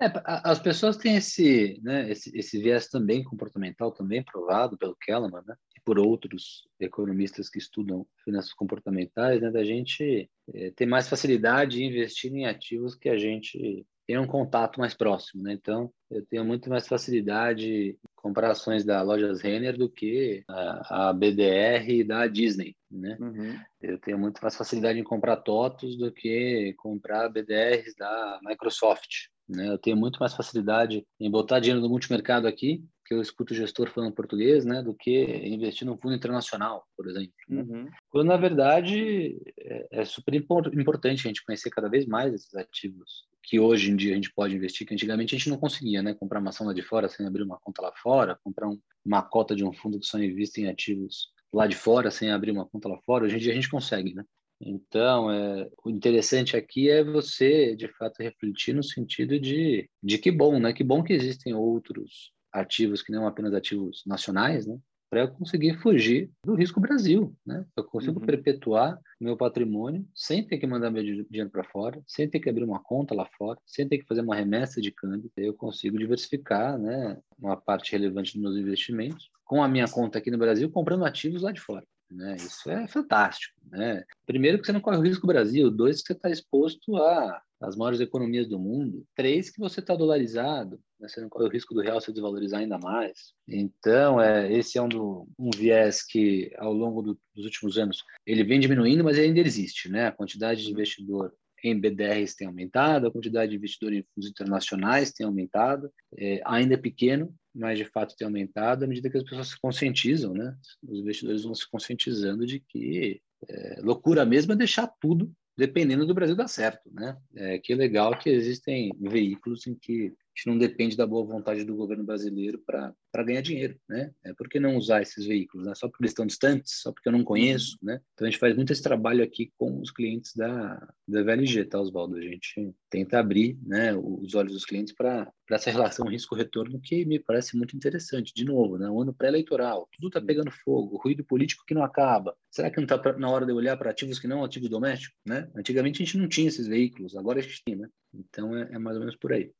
É, 0.00 0.06
as 0.26 0.58
pessoas 0.58 0.96
têm 0.96 1.16
esse, 1.16 1.80
né, 1.82 2.10
esse, 2.10 2.36
esse 2.36 2.60
viés 2.60 2.88
também 2.88 3.22
comportamental, 3.22 3.92
também 3.92 4.24
provado 4.24 4.76
pelo 4.76 4.96
Kellerman, 4.96 5.42
né, 5.46 5.54
e 5.76 5.80
por 5.84 5.98
outros 5.98 6.68
economistas 6.80 7.48
que 7.48 7.58
estudam 7.58 8.06
finanças 8.24 8.52
comportamentais, 8.52 9.40
né, 9.40 9.50
da 9.50 9.62
gente 9.62 10.28
é, 10.52 10.70
ter 10.72 10.86
mais 10.86 11.08
facilidade 11.08 11.82
em 11.82 11.88
investir 11.88 12.32
em 12.32 12.46
ativos 12.46 12.96
que 12.96 13.08
a 13.08 13.16
gente 13.16 13.86
tem 14.06 14.18
um 14.18 14.26
contato 14.26 14.78
mais 14.78 14.94
próximo, 14.94 15.42
né? 15.42 15.52
Então, 15.52 15.90
eu 16.10 16.24
tenho 16.26 16.44
muito 16.44 16.68
mais 16.68 16.86
facilidade 16.86 17.66
em 17.66 17.98
comprar 18.14 18.50
ações 18.50 18.84
da 18.84 19.00
Lojas 19.02 19.40
Renner 19.40 19.76
do 19.76 19.88
que 19.88 20.44
a, 20.46 21.08
a 21.08 21.12
BDR 21.12 22.04
da 22.06 22.26
Disney, 22.26 22.76
né? 22.90 23.16
Uhum. 23.18 23.58
Eu 23.80 23.98
tenho 23.98 24.18
muito 24.18 24.40
mais 24.42 24.54
facilidade 24.54 24.98
em 24.98 25.04
comprar 25.04 25.38
TOTOS 25.38 25.96
do 25.96 26.12
que 26.12 26.74
comprar 26.76 27.30
BDRs 27.30 27.94
da 27.96 28.40
Microsoft, 28.44 29.28
né? 29.48 29.68
Eu 29.68 29.78
tenho 29.78 29.96
muito 29.96 30.18
mais 30.18 30.34
facilidade 30.34 31.06
em 31.20 31.30
botar 31.30 31.60
dinheiro 31.60 31.80
no 31.80 31.88
multimercado 31.88 32.46
aqui, 32.46 32.84
que 33.06 33.12
eu 33.12 33.20
escuto 33.20 33.52
o 33.52 33.56
gestor 33.56 33.90
falando 33.90 34.14
português, 34.14 34.64
né, 34.64 34.82
do 34.82 34.94
que 34.94 35.24
investir 35.46 35.86
num 35.86 35.96
fundo 35.96 36.14
internacional, 36.14 36.86
por 36.96 37.06
exemplo. 37.08 37.32
Né? 37.48 37.62
Uhum. 37.62 37.88
Quando, 38.08 38.28
na 38.28 38.36
verdade, 38.36 39.36
é, 39.58 40.00
é 40.00 40.04
super 40.04 40.34
importante 40.34 41.20
a 41.20 41.28
gente 41.28 41.44
conhecer 41.44 41.68
cada 41.68 41.88
vez 41.88 42.06
mais 42.06 42.32
esses 42.32 42.54
ativos 42.54 43.26
que 43.42 43.60
hoje 43.60 43.90
em 43.90 43.96
dia 43.96 44.12
a 44.12 44.14
gente 44.14 44.32
pode 44.32 44.56
investir, 44.56 44.86
que 44.86 44.94
antigamente 44.94 45.34
a 45.34 45.38
gente 45.38 45.50
não 45.50 45.58
conseguia, 45.58 46.02
né? 46.02 46.14
Comprar 46.14 46.40
uma 46.40 46.48
ação 46.48 46.66
lá 46.66 46.72
de 46.72 46.80
fora 46.80 47.08
sem 47.10 47.26
abrir 47.26 47.42
uma 47.42 47.58
conta 47.58 47.82
lá 47.82 47.92
fora, 47.94 48.38
comprar 48.42 48.68
um, 48.68 48.80
uma 49.04 49.22
cota 49.22 49.54
de 49.54 49.62
um 49.62 49.72
fundo 49.72 50.00
que 50.00 50.06
só 50.06 50.18
investe 50.18 50.62
em 50.62 50.68
ativos 50.68 51.28
lá 51.52 51.66
de 51.66 51.76
fora 51.76 52.10
sem 52.10 52.30
abrir 52.30 52.50
uma 52.50 52.66
conta 52.66 52.88
lá 52.88 52.98
fora. 53.04 53.24
Hoje 53.24 53.36
em 53.36 53.38
dia 53.38 53.52
a 53.52 53.54
gente 53.54 53.68
consegue, 53.68 54.14
né? 54.14 54.24
Então, 54.66 55.30
é, 55.30 55.68
o 55.84 55.90
interessante 55.90 56.56
aqui 56.56 56.88
é 56.88 57.04
você, 57.04 57.76
de 57.76 57.86
fato, 57.88 58.22
refletir 58.22 58.74
no 58.74 58.82
sentido 58.82 59.38
de, 59.38 59.88
de 60.02 60.16
que 60.16 60.30
bom, 60.30 60.58
né? 60.58 60.72
Que 60.72 60.82
bom 60.82 61.02
que 61.02 61.12
existem 61.12 61.52
outros 61.52 62.32
ativos 62.50 63.02
que 63.02 63.12
não 63.12 63.26
apenas 63.26 63.52
ativos 63.52 64.02
nacionais, 64.06 64.66
né? 64.66 64.78
Para 65.10 65.20
eu 65.20 65.28
conseguir 65.28 65.78
fugir 65.80 66.30
do 66.44 66.54
risco 66.54 66.80
Brasil, 66.80 67.36
né? 67.44 67.64
Eu 67.76 67.84
consigo 67.84 68.18
uhum. 68.18 68.26
perpetuar 68.26 68.98
meu 69.20 69.36
patrimônio 69.36 70.08
sem 70.14 70.44
ter 70.44 70.56
que 70.56 70.66
mandar 70.66 70.90
meu 70.90 71.02
dinheiro 71.02 71.50
para 71.50 71.62
fora, 71.62 72.02
sem 72.06 72.28
ter 72.28 72.40
que 72.40 72.48
abrir 72.48 72.64
uma 72.64 72.82
conta 72.82 73.14
lá 73.14 73.28
fora, 73.36 73.60
sem 73.66 73.86
ter 73.86 73.98
que 73.98 74.06
fazer 74.06 74.22
uma 74.22 74.34
remessa 74.34 74.80
de 74.80 74.90
câmbio. 74.90 75.30
Eu 75.36 75.52
consigo 75.52 75.98
diversificar, 75.98 76.78
né? 76.78 77.18
Uma 77.38 77.56
parte 77.56 77.92
relevante 77.92 78.32
dos 78.32 78.42
meus 78.42 78.56
investimentos 78.56 79.30
com 79.44 79.62
a 79.62 79.68
minha 79.68 79.86
conta 79.86 80.18
aqui 80.18 80.30
no 80.30 80.38
Brasil, 80.38 80.70
comprando 80.70 81.04
ativos 81.04 81.42
lá 81.42 81.52
de 81.52 81.60
fora. 81.60 81.84
Né? 82.10 82.36
Isso 82.36 82.70
é 82.70 82.86
fantástico. 82.86 83.54
Né? 83.70 84.04
Primeiro, 84.26 84.58
que 84.58 84.66
você 84.66 84.72
não 84.72 84.80
corre 84.80 84.98
o 84.98 85.02
risco 85.02 85.26
Brasil. 85.26 85.70
Dois, 85.70 86.00
que 86.00 86.08
você 86.08 86.12
está 86.12 86.30
exposto 86.30 86.96
a 86.96 87.42
as 87.64 87.76
maiores 87.76 88.00
economias 88.00 88.48
do 88.48 88.58
mundo. 88.58 89.06
Três, 89.14 89.50
que 89.50 89.58
você 89.58 89.80
está 89.80 89.94
dolarizado, 89.94 90.78
né? 91.00 91.08
você 91.08 91.20
não 91.20 91.28
corre 91.28 91.46
o 91.46 91.50
risco 91.50 91.74
do 91.74 91.80
real 91.80 92.00
se 92.00 92.12
desvalorizar 92.12 92.60
ainda 92.60 92.78
mais. 92.78 93.32
Então, 93.48 94.20
é, 94.20 94.52
esse 94.52 94.78
é 94.78 94.82
um, 94.82 94.88
do, 94.88 95.26
um 95.38 95.50
viés 95.50 96.04
que, 96.04 96.52
ao 96.58 96.72
longo 96.72 97.02
do, 97.02 97.18
dos 97.34 97.44
últimos 97.44 97.78
anos, 97.78 98.04
ele 98.26 98.44
vem 98.44 98.60
diminuindo, 98.60 99.04
mas 99.04 99.18
ainda 99.18 99.40
existe. 99.40 99.88
Né? 99.88 100.06
A 100.06 100.12
quantidade 100.12 100.62
de 100.62 100.70
investidor 100.70 101.32
em 101.62 101.78
BDRs 101.78 102.34
tem 102.34 102.46
aumentado, 102.46 103.06
a 103.06 103.10
quantidade 103.10 103.50
de 103.50 103.56
investidor 103.56 103.92
em 103.92 104.04
fundos 104.14 104.28
internacionais 104.28 105.12
tem 105.12 105.26
aumentado, 105.26 105.90
é, 106.18 106.42
ainda 106.44 106.74
é 106.74 106.76
pequeno, 106.76 107.34
mas 107.54 107.78
de 107.78 107.84
fato 107.84 108.16
tem 108.16 108.26
aumentado 108.26 108.84
à 108.84 108.88
medida 108.88 109.08
que 109.08 109.16
as 109.16 109.22
pessoas 109.22 109.48
se 109.48 109.60
conscientizam, 109.60 110.34
né? 110.34 110.56
Os 110.82 110.98
investidores 110.98 111.44
vão 111.44 111.54
se 111.54 111.68
conscientizando 111.70 112.46
de 112.46 112.60
que 112.60 113.20
é, 113.48 113.80
loucura 113.80 114.24
mesmo 114.24 114.52
é 114.52 114.56
deixar 114.56 114.88
tudo 115.00 115.32
dependendo 115.56 116.04
do 116.04 116.14
Brasil 116.14 116.34
dar 116.34 116.48
certo, 116.48 116.90
né? 116.92 117.16
É, 117.34 117.58
que 117.58 117.74
legal 117.74 118.18
que 118.18 118.28
existem 118.28 118.92
veículos 119.00 119.66
em 119.66 119.74
que 119.74 120.12
a 120.34 120.38
gente 120.38 120.46
não 120.48 120.58
depende 120.58 120.96
da 120.96 121.06
boa 121.06 121.24
vontade 121.24 121.64
do 121.64 121.76
governo 121.76 122.02
brasileiro 122.02 122.60
para 122.66 123.22
ganhar 123.22 123.40
dinheiro, 123.40 123.78
né? 123.88 124.12
É 124.24 124.34
por 124.34 124.48
que 124.48 124.58
não 124.58 124.76
usar 124.76 125.00
esses 125.00 125.24
veículos, 125.24 125.64
né? 125.64 125.74
Só 125.76 125.88
porque 125.88 126.02
eles 126.02 126.10
estão 126.10 126.26
distantes, 126.26 126.80
só 126.80 126.92
porque 126.92 127.08
eu 127.08 127.12
não 127.12 127.22
conheço, 127.22 127.78
né? 127.80 128.00
Então 128.14 128.26
a 128.26 128.30
gente 128.30 128.40
faz 128.40 128.56
muito 128.56 128.72
esse 128.72 128.82
trabalho 128.82 129.22
aqui 129.22 129.52
com 129.56 129.80
os 129.80 129.92
clientes 129.92 130.34
da, 130.34 130.76
da 131.06 131.22
VLG, 131.22 131.66
tá, 131.66 131.80
Oswaldo? 131.80 132.16
A 132.16 132.20
gente 132.20 132.74
tenta 132.90 133.20
abrir, 133.20 133.56
né, 133.62 133.94
os 133.94 134.34
olhos 134.34 134.52
dos 134.52 134.64
clientes 134.64 134.92
para 134.92 135.32
essa 135.50 135.70
relação 135.70 136.08
risco-retorno 136.08 136.80
que 136.80 137.04
me 137.04 137.20
parece 137.20 137.56
muito 137.56 137.76
interessante. 137.76 138.32
De 138.34 138.44
novo, 138.44 138.76
né? 138.76 138.90
Um 138.90 139.02
ano 139.02 139.14
pré-eleitoral, 139.14 139.88
tudo 139.92 140.08
está 140.08 140.20
pegando 140.20 140.50
fogo, 140.50 140.96
ruído 140.96 141.24
político 141.24 141.64
que 141.64 141.74
não 141.74 141.84
acaba. 141.84 142.36
Será 142.50 142.70
que 142.70 142.78
não 142.78 142.84
está 142.84 143.00
na 143.16 143.30
hora 143.30 143.46
de 143.46 143.52
olhar 143.52 143.76
para 143.76 143.90
ativos 143.90 144.18
que 144.18 144.26
não 144.26 144.42
ativos 144.42 144.68
domésticos, 144.68 145.16
né? 145.24 145.48
Antigamente 145.54 146.02
a 146.02 146.04
gente 146.04 146.18
não 146.18 146.28
tinha 146.28 146.48
esses 146.48 146.66
veículos, 146.66 147.16
agora 147.16 147.38
a 147.38 147.42
gente 147.42 147.62
tem, 147.64 147.76
né? 147.76 147.88
Então 148.12 148.56
é, 148.56 148.70
é 148.72 148.78
mais 148.78 148.96
ou 148.96 149.00
menos 149.00 149.16
por 149.16 149.32
aí. 149.32 149.52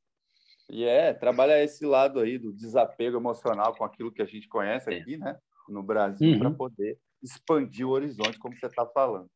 E 0.71 0.85
é, 0.85 1.13
trabalha 1.13 1.63
esse 1.63 1.85
lado 1.85 2.21
aí 2.21 2.39
do 2.39 2.53
desapego 2.53 3.19
emocional 3.19 3.75
com 3.75 3.85
aquilo 3.85 4.13
que 4.13 4.23
a 4.23 4.27
gente 4.27 4.49
conhece 4.49 4.93
é. 4.93 4.99
aqui, 4.99 5.17
né, 5.17 5.39
no 5.69 5.83
Brasil, 5.83 6.33
uhum. 6.33 6.39
para 6.39 6.51
poder 6.51 6.99
expandir 7.23 7.87
o 7.87 7.91
horizonte, 7.91 8.39
como 8.39 8.55
você 8.57 8.67
está 8.67 8.87
falando. 8.87 9.29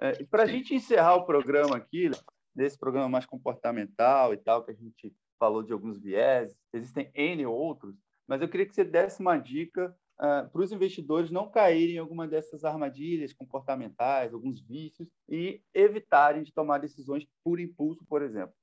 É, 0.00 0.22
e 0.22 0.26
para 0.26 0.44
a 0.44 0.46
gente 0.46 0.74
encerrar 0.74 1.16
o 1.16 1.26
programa 1.26 1.76
aqui, 1.76 2.10
desse 2.54 2.78
programa 2.78 3.08
mais 3.08 3.26
comportamental 3.26 4.32
e 4.32 4.36
tal, 4.36 4.64
que 4.64 4.70
a 4.70 4.74
gente 4.74 5.12
falou 5.38 5.62
de 5.62 5.72
alguns 5.72 5.98
viés, 6.00 6.54
existem 6.72 7.10
N 7.14 7.44
outros, 7.46 7.96
mas 8.28 8.40
eu 8.40 8.48
queria 8.48 8.66
que 8.66 8.74
você 8.74 8.84
desse 8.84 9.20
uma 9.20 9.36
dica 9.36 9.94
uh, 10.20 10.48
para 10.50 10.62
os 10.62 10.70
investidores 10.70 11.30
não 11.30 11.50
caírem 11.50 11.96
em 11.96 11.98
alguma 11.98 12.28
dessas 12.28 12.64
armadilhas 12.64 13.32
comportamentais, 13.32 14.32
alguns 14.32 14.60
vícios, 14.60 15.08
e 15.28 15.60
evitarem 15.74 16.42
de 16.42 16.52
tomar 16.52 16.78
decisões 16.78 17.26
por 17.42 17.58
impulso, 17.58 18.04
por 18.06 18.22
exemplo. 18.22 18.54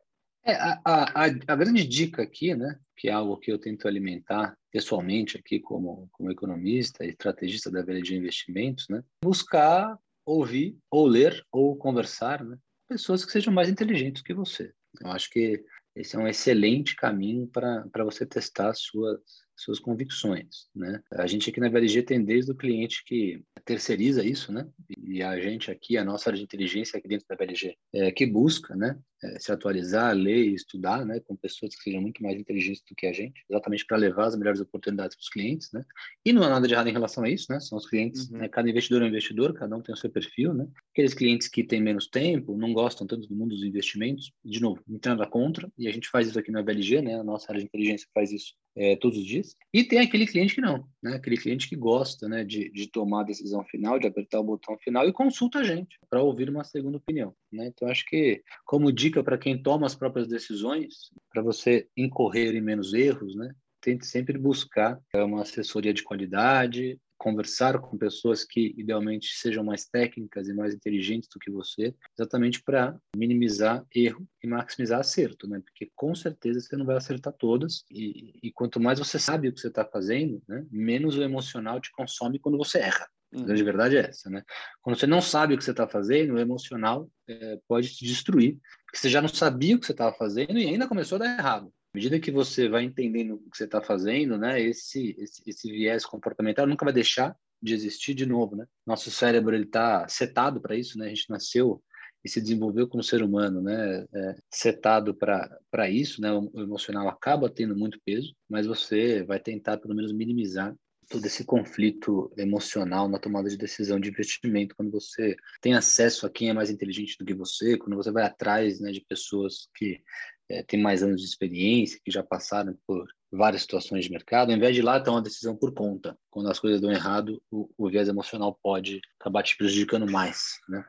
É, 0.44 0.54
a, 0.54 0.80
a, 0.86 1.26
a, 1.26 1.56
grande 1.56 1.86
dica 1.86 2.24
aqui, 2.24 2.56
né, 2.56 2.80
que 2.96 3.10
é 3.10 3.12
algo 3.12 3.38
que 3.38 3.52
eu 3.52 3.60
tento 3.60 3.88
alimentar 3.88 4.58
pessoalmente 4.72 5.38
aqui 5.38 5.60
como, 5.60 6.08
como 6.12 6.32
economista 6.32 7.06
e 7.06 7.10
estrategista 7.10 7.70
da 7.70 7.82
velha 7.82 8.02
de 8.02 8.16
investimentos, 8.16 8.88
né, 8.90 9.04
buscar 9.24 9.98
ouvir 10.26 10.78
ou 10.90 11.08
ler 11.08 11.44
ou 11.52 11.76
conversar 11.76 12.44
né, 12.44 12.58
pessoas 12.88 13.26
que 13.26 13.32
sejam 13.32 13.54
mais 13.54 13.70
inteligentes 13.70 14.22
que 14.22 14.34
você. 14.34 14.72
Eu 15.02 15.12
acho 15.12 15.30
que 15.30 15.64
esse 15.96 16.16
é 16.16 16.20
um 16.20 16.28
excelente 16.28 16.96
caminho 16.96 17.48
para 17.48 18.04
você 18.06 18.26
testar 18.26 18.74
suas, 18.74 19.20
suas 19.56 19.80
convicções, 19.80 20.68
né? 20.74 21.02
A 21.12 21.28
gente 21.28 21.50
aqui 21.50 21.60
na 21.60 21.70
VLG 21.70 22.04
tem 22.04 22.24
desde 22.24 22.52
o 22.52 22.56
cliente 22.56 23.04
que 23.04 23.44
terceiriza 23.66 24.24
isso, 24.24 24.52
né? 24.52 24.68
E 25.10 25.24
a 25.24 25.40
gente 25.40 25.72
aqui, 25.72 25.98
a 25.98 26.04
nossa 26.06 26.30
área 26.30 26.38
de 26.38 26.44
inteligência 26.44 26.98
aqui 26.98 27.08
dentro 27.08 27.26
da 27.28 27.36
VLG, 27.36 27.76
é, 27.94 28.12
que 28.12 28.28
busca, 28.28 28.76
né? 28.76 28.96
É, 29.22 29.40
se 29.40 29.52
atualizar, 29.52 30.16
ler 30.16 30.46
e 30.46 30.54
estudar, 30.54 31.04
né? 31.04 31.20
Com 31.20 31.36
pessoas 31.36 31.76
que 31.76 31.84
sejam 31.84 32.00
muito 32.00 32.22
mais 32.22 32.40
inteligentes 32.40 32.84
do 32.88 32.96
que 32.96 33.08
a 33.08 33.12
gente, 33.12 33.44
exatamente 33.50 33.86
para 33.86 33.98
levar 33.98 34.28
as 34.28 34.38
melhores 34.38 34.62
oportunidades 34.62 35.16
para 35.16 35.24
os 35.24 35.30
clientes, 35.30 35.72
né? 35.74 35.84
E 36.24 36.32
não 36.32 36.44
há 36.44 36.50
nada 36.50 36.68
de 36.68 36.74
errado 36.76 36.90
em 36.90 36.94
relação 36.94 37.24
a 37.24 37.30
isso, 37.30 37.52
né? 37.52 37.60
São 37.60 37.78
os 37.78 37.90
clientes, 37.90 38.30
uhum. 38.30 38.38
né? 38.38 38.48
cada 38.48 38.70
investidor 38.70 39.02
é 39.02 39.06
um 39.06 39.08
investidor, 39.08 39.54
cada 39.54 39.76
um 39.76 39.82
tem 39.82 39.94
o 39.94 39.98
seu 39.98 40.12
perfil, 40.12 40.54
né? 40.54 40.68
Aqueles 40.94 41.16
clientes 41.16 41.48
que 41.48 41.64
têm 41.64 41.82
menos 41.82 42.08
tempo, 42.08 42.56
não 42.56 42.72
gostam 42.72 43.08
tanto 43.08 43.28
do 43.28 43.36
mundo 43.36 43.56
dos 43.56 43.64
investimentos, 43.64 44.32
de 44.46 44.62
novo, 44.62 44.82
tem 45.02 45.12
nada 45.12 45.26
contra, 45.26 45.70
e 45.76 45.88
a 45.88 45.92
gente 45.92 46.08
faz 46.08 46.28
isso 46.28 46.38
aqui 46.38 46.52
na 46.52 46.62
VLG, 46.62 47.02
né? 47.02 47.20
A 47.20 47.24
nossa 47.24 47.52
área 47.52 47.60
de 47.60 47.66
inteligência 47.66 48.08
faz 48.14 48.32
isso 48.32 48.54
é, 48.76 48.96
todos 48.96 49.18
os 49.18 49.26
dias. 49.26 49.56
E 49.74 49.84
tem 49.84 50.00
aquele 50.00 50.28
cliente 50.28 50.56
que 50.56 50.62
não, 50.62 50.88
né? 51.02 51.16
Aquele 51.16 51.38
cliente 51.38 51.68
que 51.68 51.76
gosta, 51.76 52.30
né? 52.30 52.44
De, 52.44 52.72
de 52.72 52.88
tomar 52.88 53.22
a 53.22 53.26
decisão 53.26 53.64
final, 53.66 54.00
de 54.00 54.08
apertar 54.08 54.40
o 54.40 54.44
botão 54.44 54.78
final 54.78 54.99
e 55.06 55.14
consulta 55.14 55.60
a 55.60 55.64
gente 55.64 56.00
para 56.10 56.22
ouvir 56.22 56.50
uma 56.50 56.64
segunda 56.64 56.98
opinião, 56.98 57.36
né? 57.52 57.68
Então 57.68 57.88
acho 57.88 58.06
que 58.06 58.44
como 58.66 58.92
dica 58.92 59.24
para 59.24 59.38
quem 59.38 59.62
toma 59.62 59.86
as 59.86 59.96
próprias 59.96 60.28
decisões, 60.28 61.12
para 61.32 61.42
você 61.42 61.88
incorrer 61.96 62.56
em 62.56 62.62
menos 62.62 62.94
erros, 62.94 63.36
né? 63.36 63.54
Tente 63.82 64.06
sempre 64.06 64.38
buscar 64.38 65.00
uma 65.14 65.42
assessoria 65.42 65.94
de 65.94 66.04
qualidade, 66.04 67.00
conversar 67.20 67.78
com 67.80 67.98
pessoas 67.98 68.46
que 68.46 68.74
idealmente 68.78 69.28
sejam 69.36 69.64
mais 69.64 69.86
técnicas 69.86 70.48
e 70.48 70.54
mais 70.54 70.74
inteligentes 70.74 71.28
do 71.30 71.38
que 71.38 71.52
você, 71.52 71.94
exatamente 72.18 72.64
para 72.64 72.98
minimizar 73.16 73.86
erro 73.94 74.26
e 74.42 74.48
maximizar 74.48 75.02
acerto, 75.02 75.48
né? 75.48 75.60
Porque 75.60 75.92
com 75.96 76.16
certeza 76.16 76.62
você 76.62 76.78
não 76.78 76.86
vai 76.86 76.96
acertar 76.96 77.34
todas 77.34 77.84
e, 77.92 78.34
e 78.42 78.52
quanto 78.52 78.80
mais 78.80 79.00
você 79.00 79.20
sabe 79.20 79.50
o 79.50 79.54
que 79.54 79.60
você 79.60 79.68
está 79.68 79.84
fazendo, 79.84 80.42
né? 80.48 80.66
Menos 80.72 81.18
o 81.18 81.22
emocional 81.22 81.82
te 81.82 81.92
consome 81.92 82.40
quando 82.40 82.58
você 82.58 82.80
erra. 82.80 83.08
A 83.34 83.42
grande 83.42 83.64
verdade 83.64 83.98
é 83.98 84.10
essa, 84.10 84.30
né? 84.30 84.44
Quando 84.82 84.98
você 84.98 85.06
não 85.06 85.22
sabe 85.22 85.54
o 85.54 85.58
que 85.58 85.64
você 85.64 85.72
está 85.72 85.88
fazendo, 85.88 86.34
o 86.34 86.40
emocional 86.40 87.10
é, 87.28 87.60
pode 87.68 87.96
te 87.96 88.04
destruir, 88.04 88.58
porque 88.86 88.98
você 88.98 89.10
já 89.10 89.22
não 89.22 89.30
sabia 89.30 89.76
o 89.76 89.80
que 89.80 89.86
você 89.86 89.92
estava 89.92 90.16
fazendo 90.16 90.58
e 90.58 90.66
ainda 90.66 90.88
começou 90.88 91.18
a 91.18 91.20
dar 91.20 91.38
errado. 91.38 91.68
À 91.68 91.98
medida 91.98 92.20
que 92.20 92.32
você 92.32 92.68
vai 92.68 92.84
entendendo 92.84 93.36
o 93.36 93.50
que 93.50 93.58
você 93.58 93.66
está 93.66 93.82
fazendo, 93.82 94.38
né, 94.38 94.62
esse, 94.62 95.16
esse, 95.20 95.44
esse 95.46 95.72
viés 95.72 96.06
comportamental 96.06 96.66
nunca 96.66 96.86
vai 96.86 96.94
deixar 96.94 97.36
de 97.62 97.74
existir 97.74 98.14
de 98.14 98.26
novo, 98.26 98.56
né? 98.56 98.66
Nosso 98.86 99.12
cérebro 99.12 99.54
ele 99.54 99.66
está 99.66 100.08
setado 100.08 100.62
para 100.62 100.76
isso, 100.76 100.98
né? 100.98 101.08
A 101.08 101.10
gente 101.10 101.30
nasceu 101.30 101.84
e 102.24 102.30
se 102.30 102.42
desenvolveu 102.42 102.88
como 102.88 103.04
ser 103.04 103.22
humano, 103.22 103.62
né? 103.62 104.06
É, 104.14 104.36
setado 104.50 105.14
para 105.14 105.90
isso, 105.90 106.22
né? 106.22 106.32
O 106.32 106.62
emocional 106.62 107.08
acaba 107.08 107.50
tendo 107.50 107.76
muito 107.76 108.00
peso, 108.06 108.34
mas 108.50 108.66
você 108.66 109.24
vai 109.24 109.40
tentar 109.40 109.78
pelo 109.78 109.96
menos 109.96 110.12
minimizar 110.12 110.76
todo 111.10 111.26
esse 111.26 111.44
conflito 111.44 112.32
emocional 112.38 113.10
na 113.10 113.20
tomada 113.20 113.50
de 113.50 113.58
decisão 113.58 114.00
de 114.00 114.10
investimento, 114.10 114.76
quando 114.76 114.92
você 114.92 115.36
tem 115.60 115.74
acesso 115.74 116.26
a 116.26 116.30
quem 116.30 116.50
é 116.50 116.54
mais 116.54 116.70
inteligente 116.70 117.18
do 117.18 117.26
que 117.26 117.34
você, 117.34 117.78
quando 117.78 117.96
você 117.96 118.12
vai 118.12 118.24
atrás 118.24 118.80
né, 118.80 118.92
de 118.92 119.02
pessoas 119.02 119.68
que 119.76 120.02
é, 120.48 120.64
têm 120.64 120.82
mais 120.82 121.02
anos 121.02 121.22
de 121.22 121.28
experiência, 121.28 122.00
que 122.06 122.12
já 122.12 122.24
passaram 122.24 122.78
por 122.86 123.08
várias 123.32 123.64
situações 123.64 124.06
de 124.06 124.12
mercado, 124.12 124.52
ao 124.52 124.58
invés 124.58 124.76
de 124.76 124.82
lá 124.82 125.00
tomar 125.00 125.18
uma 125.18 125.24
decisão 125.24 125.56
por 125.56 125.74
conta. 125.74 126.18
Quando 126.30 126.50
as 126.50 126.60
coisas 126.60 126.80
dão 126.80 126.92
errado, 126.92 127.42
o, 127.52 127.70
o 127.78 127.90
viés 127.90 128.08
emocional 128.08 128.58
pode 128.62 129.02
acabar 129.20 129.44
te 129.44 129.58
prejudicando 129.58 130.10
mais, 130.10 130.60
né? 130.70 130.86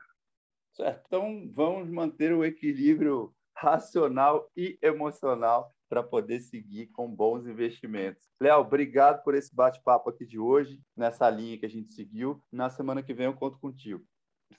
Certo. 0.74 1.02
Então, 1.06 1.50
vamos 1.52 1.90
manter 1.90 2.32
o 2.32 2.44
equilíbrio 2.44 3.34
racional 3.54 4.50
e 4.56 4.78
emocional 4.80 5.74
para 5.90 6.04
poder 6.04 6.38
seguir 6.38 6.86
com 6.86 7.12
bons 7.12 7.44
investimentos. 7.48 8.30
Léo, 8.40 8.60
obrigado 8.60 9.24
por 9.24 9.34
esse 9.34 9.52
bate-papo 9.52 10.08
aqui 10.08 10.24
de 10.24 10.38
hoje, 10.38 10.80
nessa 10.96 11.28
linha 11.28 11.58
que 11.58 11.66
a 11.66 11.68
gente 11.68 11.92
seguiu. 11.92 12.40
Na 12.50 12.70
semana 12.70 13.02
que 13.02 13.12
vem 13.12 13.26
eu 13.26 13.34
conto 13.34 13.58
contigo. 13.58 14.00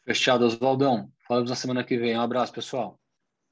Fechado, 0.03 0.45
Oswaldão. 0.45 1.09
Falamos 1.25 1.49
na 1.49 1.55
semana 1.55 1.85
que 1.85 1.97
vem. 1.97 2.17
Um 2.17 2.21
abraço, 2.21 2.51
pessoal. 2.51 2.99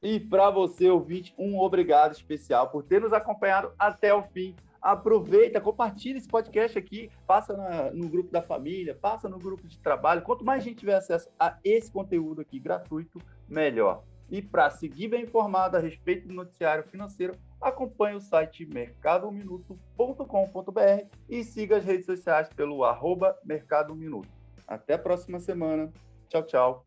E 0.04 0.20
para 0.20 0.50
você, 0.50 0.90
ouvinte, 0.90 1.34
um 1.38 1.58
obrigado 1.58 2.12
especial 2.12 2.70
por 2.70 2.84
ter 2.84 3.00
nos 3.00 3.14
acompanhado 3.14 3.74
até 3.80 4.14
o 4.14 4.24
fim. 4.24 4.56
Aproveita, 4.82 5.60
compartilha 5.60 6.18
esse 6.18 6.28
podcast 6.28 6.78
aqui, 6.78 7.10
passa 7.28 7.56
na, 7.56 7.92
no 7.92 8.10
grupo 8.10 8.32
da 8.32 8.42
família, 8.42 8.96
passa 8.96 9.28
no 9.28 9.40
grupo 9.40 9.68
de 9.68 9.78
trabalho. 9.80 10.22
Quanto 10.22 10.46
mais 10.46 10.64
gente 10.64 10.80
tiver 10.80 10.96
acesso 10.96 11.30
a 11.40 11.58
esse 11.64 11.92
conteúdo 11.92 12.42
aqui 12.42 12.60
gratuito, 12.60 13.20
melhor. 13.48 14.04
E 14.30 14.42
para 14.42 14.70
seguir 14.70 15.08
bem 15.08 15.24
informado 15.24 15.76
a 15.76 15.80
respeito 15.80 16.28
do 16.28 16.34
noticiário 16.34 16.84
financeiro, 16.86 17.38
acompanhe 17.62 18.16
o 18.16 18.22
site 18.22 18.66
mercadominuto.com.br 18.66 21.06
e 21.28 21.44
siga 21.44 21.78
as 21.78 21.86
redes 21.86 22.06
sociais 22.06 22.50
pelo 22.50 22.84
arroba 22.84 23.38
Mercado 23.44 23.96
Minuto. 23.96 24.30
Até 24.68 24.96
a 24.96 25.00
próxima 25.00 25.40
semana. 25.40 25.92
Tchau, 26.28 26.44
tchau. 26.44 26.86